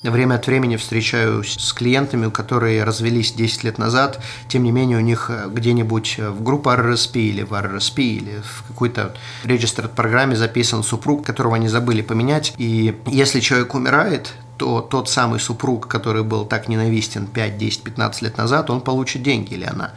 Время 0.01 0.35
от 0.35 0.47
времени 0.47 0.75
встречаюсь 0.75 1.55
с 1.59 1.71
клиентами, 1.71 2.31
которые 2.31 2.83
развелись 2.83 3.33
10 3.33 3.63
лет 3.63 3.77
назад, 3.77 4.23
тем 4.47 4.63
не 4.63 4.71
менее 4.71 4.97
у 4.97 5.01
них 5.01 5.29
где-нибудь 5.49 6.17
в 6.17 6.41
группу 6.41 6.71
RRSP 6.71 7.19
или 7.19 7.43
в 7.43 7.53
RRSP 7.53 8.01
или 8.01 8.41
в 8.41 8.63
какой-то 8.69 9.15
регистр 9.43 9.87
программе 9.87 10.35
записан 10.35 10.83
супруг, 10.83 11.25
которого 11.25 11.57
они 11.57 11.67
забыли 11.67 12.01
поменять. 12.01 12.55
И 12.57 12.97
если 13.05 13.39
человек 13.39 13.75
умирает, 13.75 14.33
то 14.59 14.81
тот 14.81 15.09
самый 15.09 15.39
супруг, 15.39 15.87
который 15.87 16.23
был 16.23 16.45
так 16.45 16.67
ненавистен 16.67 17.27
5, 17.27 17.57
10, 17.57 17.81
15 17.81 18.21
лет 18.23 18.37
назад, 18.37 18.69
он 18.69 18.81
получит 18.81 19.23
деньги 19.23 19.53
или 19.53 19.63
она. 19.63 19.93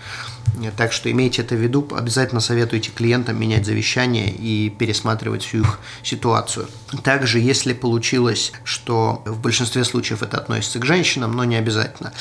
Так 0.77 0.93
что 0.93 1.11
имейте 1.11 1.43
это 1.43 1.57
в 1.57 1.59
виду, 1.59 1.87
обязательно 1.91 2.41
советуйте 2.41 2.91
клиентам 2.91 3.41
менять 3.41 3.67
завещание 3.67 4.31
и 4.31 4.71
пересматривать 4.71 5.43
всю 5.43 5.63
их 5.63 5.81
ситуацию. 6.05 6.69
Также, 7.03 7.41
если 7.41 7.73
получилось, 7.73 8.53
что 8.63 9.23
в 9.27 9.41
большинстве 9.41 9.83
случаев 9.85 10.23
это 10.23 10.37
относится 10.37 10.79
к 10.79 10.85
женщинам, 10.85 11.33
но 11.33 11.45
не 11.45 11.57
обязательно, 11.57 12.13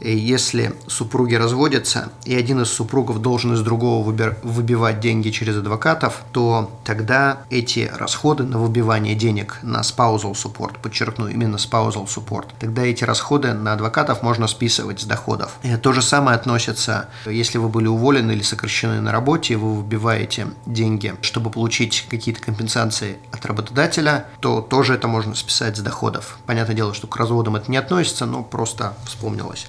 если 0.00 0.74
супруги 0.86 1.34
разводятся, 1.34 2.10
и 2.24 2.34
один 2.34 2.62
из 2.62 2.68
супругов 2.68 3.20
должен 3.20 3.54
из 3.54 3.60
другого 3.60 4.04
выбивать 4.42 5.00
деньги 5.00 5.30
через 5.30 5.56
адвокатов, 5.56 6.22
то 6.32 6.70
тогда 6.84 7.40
эти 7.50 7.90
расходы 7.92 8.44
на 8.44 8.58
выбивание 8.58 9.14
денег 9.14 9.58
на 9.62 9.80
spousal 9.80 10.32
support, 10.32 10.76
подчеркну, 10.80 11.28
именно 11.28 11.56
spousal 11.56 12.06
support, 12.06 12.46
тогда 12.58 12.82
эти 12.82 13.04
расходы 13.04 13.52
на 13.52 13.72
адвокатов 13.72 14.22
можно 14.22 14.46
списывать 14.46 15.00
с 15.00 15.04
доходов. 15.04 15.58
И 15.62 15.74
то 15.76 15.92
же 15.92 16.02
самое 16.02 16.36
относится, 16.36 17.08
если 17.26 17.58
вы 17.58 17.68
были 17.68 17.86
уволены 17.86 18.32
или 18.32 18.42
сокращены 18.42 19.00
на 19.00 19.12
работе, 19.12 19.54
и 19.54 19.56
вы 19.56 19.76
выбиваете 19.76 20.48
деньги, 20.66 21.14
чтобы 21.22 21.50
получить 21.50 22.06
какие-то 22.08 22.40
компенсации 22.40 23.18
от 23.32 23.44
работодателя, 23.46 24.26
то 24.40 24.60
тоже 24.60 24.94
это 24.94 25.08
можно 25.08 25.34
списать 25.34 25.76
с 25.76 25.80
доходов. 25.80 26.38
Понятное 26.46 26.76
дело, 26.76 26.94
что 26.94 27.06
к 27.06 27.16
разводам 27.16 27.56
это 27.56 27.70
не 27.70 27.76
относится, 27.76 28.26
но 28.26 28.42
просто 28.42 28.94
вспомнилось. 29.06 29.66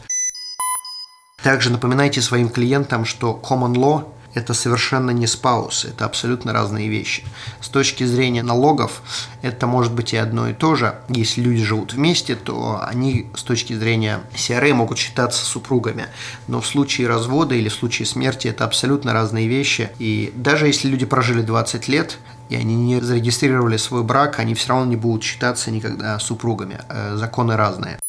Также 1.43 1.69
напоминайте 1.69 2.21
своим 2.21 2.49
клиентам, 2.49 3.05
что 3.05 3.39
common 3.41 3.73
law– 3.75 4.05
это 4.33 4.53
совершенно 4.53 5.11
не 5.11 5.25
спаус, 5.25 5.85
это 5.85 6.05
абсолютно 6.05 6.53
разные 6.53 6.87
вещи. 6.87 7.23
С 7.61 7.69
точки 7.69 8.03
зрения 8.03 8.43
налогов 8.43 9.01
это 9.41 9.65
может 9.65 9.93
быть 9.93 10.13
и 10.13 10.17
одно 10.17 10.49
и 10.49 10.53
то 10.53 10.75
же. 10.75 10.95
Если 11.09 11.41
люди 11.41 11.63
живут 11.63 11.93
вместе, 11.93 12.35
то 12.35 12.79
они 12.85 13.27
с 13.35 13.43
точки 13.43 13.73
зрения 13.73 14.19
CRA 14.33 14.73
могут 14.73 14.97
считаться 14.97 15.43
супругами. 15.45 16.07
Но 16.47 16.61
в 16.61 16.67
случае 16.67 17.07
развода 17.07 17.55
или 17.55 17.69
в 17.69 17.73
случае 17.73 18.05
смерти 18.05 18.47
это 18.47 18.65
абсолютно 18.65 19.13
разные 19.13 19.47
вещи. 19.47 19.89
И 19.97 20.31
даже 20.35 20.67
если 20.67 20.89
люди 20.89 21.05
прожили 21.05 21.41
20 21.41 21.87
лет, 21.87 22.17
и 22.49 22.55
они 22.55 22.75
не 22.75 22.99
зарегистрировали 22.99 23.77
свой 23.77 24.03
брак, 24.03 24.39
они 24.39 24.55
все 24.55 24.69
равно 24.69 24.85
не 24.85 24.95
будут 24.95 25.23
считаться 25.23 25.71
никогда 25.71 26.19
супругами. 26.19 26.79
Э, 26.89 27.15
законы 27.15 27.55
разные. 27.55 27.99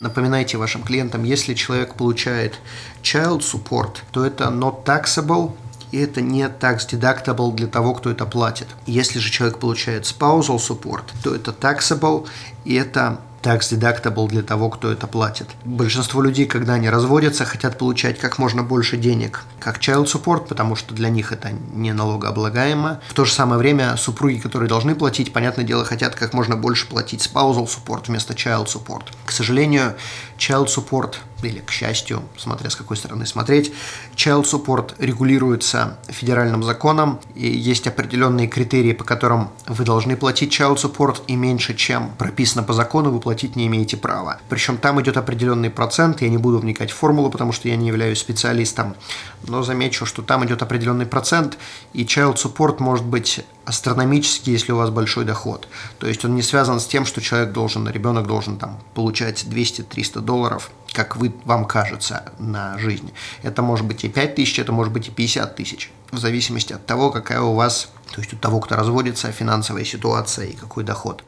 Напоминайте 0.00 0.56
вашим 0.58 0.84
клиентам, 0.84 1.24
если 1.24 1.54
человек 1.54 1.96
получает 1.96 2.60
child 3.02 3.40
support, 3.40 3.96
то 4.12 4.24
это 4.24 4.44
not 4.44 4.84
taxable, 4.84 5.56
и 5.90 5.98
это 5.98 6.20
не 6.20 6.44
tax 6.44 6.88
deductible 6.88 7.52
для 7.52 7.66
того, 7.66 7.94
кто 7.94 8.08
это 8.08 8.24
платит. 8.24 8.68
Если 8.86 9.18
же 9.18 9.28
человек 9.28 9.58
получает 9.58 10.04
spousal 10.04 10.58
support, 10.58 11.02
то 11.24 11.34
это 11.34 11.50
taxable, 11.50 12.28
и 12.64 12.74
это 12.74 13.20
tax 13.42 13.72
deductible 13.72 14.28
для 14.28 14.42
того, 14.42 14.70
кто 14.70 14.90
это 14.90 15.06
платит. 15.06 15.48
Большинство 15.64 16.22
людей, 16.22 16.46
когда 16.46 16.74
они 16.74 16.90
разводятся, 16.90 17.44
хотят 17.44 17.78
получать 17.78 18.18
как 18.18 18.38
можно 18.38 18.62
больше 18.62 18.96
денег, 18.96 19.44
как 19.60 19.78
child 19.78 20.06
support, 20.06 20.46
потому 20.46 20.76
что 20.76 20.94
для 20.94 21.08
них 21.08 21.32
это 21.32 21.50
не 21.72 21.92
налогооблагаемо. 21.92 23.00
В 23.08 23.14
то 23.14 23.24
же 23.24 23.32
самое 23.32 23.58
время 23.58 23.96
супруги, 23.96 24.38
которые 24.38 24.68
должны 24.68 24.94
платить, 24.94 25.32
понятное 25.32 25.64
дело, 25.64 25.84
хотят 25.84 26.14
как 26.14 26.32
можно 26.32 26.56
больше 26.56 26.86
платить 26.86 27.26
spousal 27.26 27.66
support 27.66 28.04
вместо 28.08 28.34
child 28.34 28.66
support. 28.66 29.04
К 29.24 29.32
сожалению, 29.32 29.94
child 30.38 30.66
support 30.66 31.16
или, 31.42 31.60
к 31.60 31.70
счастью, 31.70 32.22
смотря 32.36 32.70
с 32.70 32.76
какой 32.76 32.96
стороны 32.96 33.26
смотреть, 33.26 33.72
child 34.16 34.44
support 34.44 34.94
регулируется 34.98 35.98
федеральным 36.08 36.62
законом, 36.62 37.20
и 37.34 37.48
есть 37.48 37.86
определенные 37.86 38.48
критерии, 38.48 38.92
по 38.92 39.04
которым 39.04 39.50
вы 39.66 39.84
должны 39.84 40.16
платить 40.16 40.52
child 40.58 40.76
support, 40.76 41.22
и 41.26 41.36
меньше, 41.36 41.74
чем 41.74 42.10
прописано 42.18 42.62
по 42.62 42.72
закону, 42.72 43.10
вы 43.10 43.20
платить 43.20 43.56
не 43.56 43.66
имеете 43.66 43.96
права. 43.96 44.40
Причем 44.48 44.78
там 44.78 45.00
идет 45.00 45.16
определенный 45.16 45.70
процент, 45.70 46.22
я 46.22 46.28
не 46.28 46.38
буду 46.38 46.58
вникать 46.58 46.90
в 46.90 46.96
формулу, 46.96 47.30
потому 47.30 47.52
что 47.52 47.68
я 47.68 47.76
не 47.76 47.88
являюсь 47.88 48.18
специалистом, 48.18 48.94
но 49.46 49.62
замечу, 49.62 50.06
что 50.06 50.22
там 50.22 50.44
идет 50.44 50.62
определенный 50.62 51.06
процент, 51.06 51.58
и 51.92 52.04
child 52.04 52.36
support 52.36 52.76
может 52.80 53.04
быть 53.04 53.44
астрономический, 53.64 54.52
если 54.52 54.72
у 54.72 54.76
вас 54.76 54.90
большой 54.90 55.24
доход. 55.24 55.68
То 55.98 56.06
есть 56.06 56.24
он 56.24 56.34
не 56.34 56.42
связан 56.42 56.80
с 56.80 56.86
тем, 56.86 57.04
что 57.04 57.20
человек 57.20 57.52
должен, 57.52 57.88
ребенок 57.88 58.26
должен 58.26 58.56
там 58.56 58.78
получать 58.94 59.44
200-300 59.44 60.20
долларов, 60.20 60.70
как 60.98 61.14
вы, 61.14 61.32
вам 61.44 61.64
кажется, 61.64 62.24
на 62.40 62.76
жизнь. 62.76 63.12
Это 63.44 63.62
может 63.62 63.86
быть 63.86 64.02
и 64.02 64.08
5 64.08 64.34
тысяч, 64.34 64.58
это 64.58 64.72
может 64.72 64.92
быть 64.92 65.06
и 65.06 65.12
50 65.12 65.54
тысяч, 65.54 65.92
в 66.10 66.18
зависимости 66.18 66.72
от 66.72 66.86
того, 66.86 67.12
какая 67.12 67.40
у 67.40 67.54
вас, 67.54 67.92
то 68.12 68.20
есть 68.20 68.34
у 68.34 68.36
того, 68.36 68.58
кто 68.58 68.74
разводится, 68.74 69.30
финансовая 69.30 69.84
ситуация 69.84 70.46
и 70.46 70.56
какой 70.56 70.82
доход. 70.82 71.22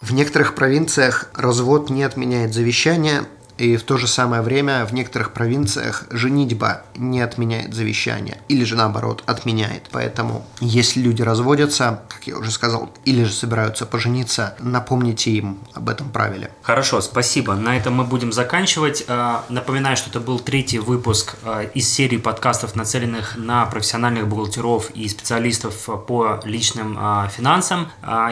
В 0.00 0.14
некоторых 0.14 0.54
провинциях 0.54 1.28
развод 1.34 1.90
не 1.90 2.02
отменяет 2.04 2.54
завещание, 2.54 3.24
И 3.58 3.76
в 3.76 3.82
то 3.82 3.96
же 3.96 4.06
самое 4.06 4.40
время 4.40 4.86
в 4.86 4.94
некоторых 4.94 5.32
провинциях 5.32 6.04
женитьба 6.10 6.82
не 6.96 7.20
отменяет 7.20 7.74
завещание. 7.74 8.38
Или 8.48 8.64
же 8.64 8.76
наоборот, 8.76 9.24
отменяет. 9.26 9.88
Поэтому, 9.90 10.46
если 10.60 11.00
люди 11.00 11.22
разводятся, 11.22 12.02
как 12.08 12.26
я 12.26 12.36
уже 12.36 12.50
сказал, 12.50 12.90
или 13.04 13.24
же 13.24 13.32
собираются 13.32 13.84
пожениться, 13.84 14.54
напомните 14.60 15.32
им 15.32 15.58
об 15.74 15.88
этом 15.88 16.10
правиле. 16.10 16.50
Хорошо, 16.62 17.00
спасибо. 17.00 17.54
На 17.54 17.76
этом 17.76 17.94
мы 17.94 18.04
будем 18.04 18.32
заканчивать. 18.32 19.04
А, 19.08 19.44
напоминаю, 19.48 19.96
что 19.96 20.10
это 20.10 20.20
был 20.20 20.38
третий 20.38 20.78
выпуск 20.78 21.34
а, 21.44 21.62
из 21.62 21.88
серии 21.88 22.16
подкастов, 22.16 22.76
нацеленных 22.76 23.36
на 23.36 23.66
профессиональных 23.66 24.28
бухгалтеров 24.28 24.90
и 24.90 25.08
специалистов 25.08 25.88
по 26.06 26.40
личным 26.44 26.96
а, 26.98 27.28
финансам. 27.28 27.88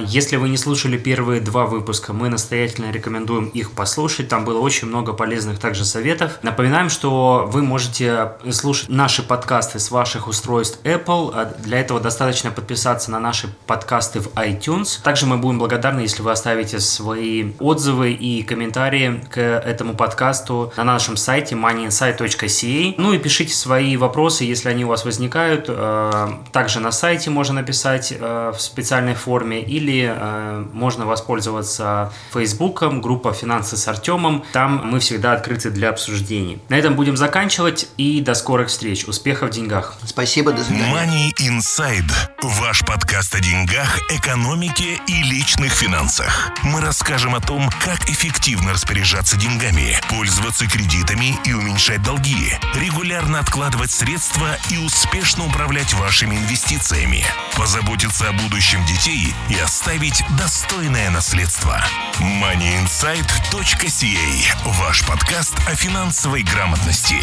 Если 0.06 0.36
вы 0.36 0.48
не 0.48 0.56
слушали 0.56 0.96
первые 0.96 1.40
два 1.40 1.66
выпуска, 1.66 2.12
мы 2.12 2.28
настоятельно 2.28 2.90
рекомендуем 2.92 3.48
их 3.48 3.72
послушать. 3.72 4.28
Там 4.28 4.44
было 4.44 4.60
очень 4.60 4.86
много 4.88 5.15
полезных 5.16 5.58
также 5.58 5.84
советов. 5.84 6.38
Напоминаем, 6.42 6.88
что 6.88 7.48
вы 7.50 7.62
можете 7.62 8.32
слушать 8.50 8.88
наши 8.88 9.22
подкасты 9.22 9.78
с 9.78 9.90
ваших 9.90 10.28
устройств 10.28 10.78
Apple. 10.84 11.60
Для 11.62 11.80
этого 11.80 12.00
достаточно 12.00 12.50
подписаться 12.50 13.10
на 13.10 13.18
наши 13.18 13.48
подкасты 13.66 14.20
в 14.20 14.28
iTunes. 14.34 15.02
Также 15.02 15.26
мы 15.26 15.36
будем 15.38 15.58
благодарны, 15.58 16.00
если 16.00 16.22
вы 16.22 16.30
оставите 16.30 16.80
свои 16.80 17.52
отзывы 17.58 18.12
и 18.12 18.42
комментарии 18.42 19.24
к 19.30 19.40
этому 19.40 19.94
подкасту 19.94 20.72
на 20.76 20.84
нашем 20.84 21.16
сайте 21.16 21.54
moneyinsight.ca. 21.54 22.94
Ну 22.98 23.12
и 23.12 23.18
пишите 23.18 23.54
свои 23.54 23.96
вопросы, 23.96 24.44
если 24.44 24.68
они 24.68 24.84
у 24.84 24.88
вас 24.88 25.04
возникают. 25.04 25.66
Э, 25.68 26.28
также 26.52 26.80
на 26.80 26.92
сайте 26.92 27.30
можно 27.30 27.54
написать 27.54 28.12
э, 28.18 28.52
в 28.56 28.60
специальной 28.60 29.14
форме 29.14 29.62
или 29.62 30.14
э, 30.14 30.64
можно 30.72 31.06
воспользоваться 31.06 32.12
Фейсбуком, 32.32 33.00
группа 33.00 33.32
«Финансы 33.32 33.76
с 33.76 33.88
Артемом». 33.88 34.44
Там 34.52 34.82
мы 34.84 35.00
всегда 35.06 35.32
открыты 35.32 35.70
для 35.70 35.88
обсуждений. 35.90 36.58
На 36.68 36.74
этом 36.74 36.96
будем 36.96 37.16
заканчивать 37.16 37.88
и 37.96 38.20
до 38.20 38.34
скорых 38.34 38.68
встреч. 38.68 39.04
Успехов 39.04 39.50
в 39.50 39.52
деньгах. 39.52 39.94
Спасибо, 40.04 40.50
до 40.52 40.64
свидания. 40.64 40.92
Money 40.92 41.32
Inside. 41.38 42.10
Ваш 42.42 42.84
подкаст 42.84 43.32
о 43.34 43.40
деньгах, 43.40 44.00
экономике 44.10 45.00
и 45.06 45.22
личных 45.22 45.72
финансах. 45.72 46.50
Мы 46.62 46.80
расскажем 46.80 47.34
о 47.34 47.40
том, 47.40 47.68
как 47.84 48.08
эффективно 48.10 48.72
распоряжаться 48.72 49.36
деньгами, 49.36 50.00
пользоваться 50.08 50.66
кредитами 50.66 51.38
и 51.44 51.52
уменьшать 51.52 52.02
долги, 52.02 52.52
регулярно 52.74 53.38
откладывать 53.38 53.92
средства 53.92 54.56
и 54.70 54.78
успешно 54.78 55.44
управлять 55.46 55.94
вашими 55.94 56.34
инвестициями, 56.36 57.24
позаботиться 57.56 58.28
о 58.28 58.32
будущем 58.32 58.84
детей 58.86 59.32
и 59.48 59.56
оставить 59.58 60.24
достойное 60.38 61.10
наследство. 61.10 61.80
moneyinsight.ca 62.18 64.56
Ваш 64.64 64.95
подкаст 65.04 65.54
о 65.66 65.74
финансовой 65.74 66.42
грамотности. 66.42 67.16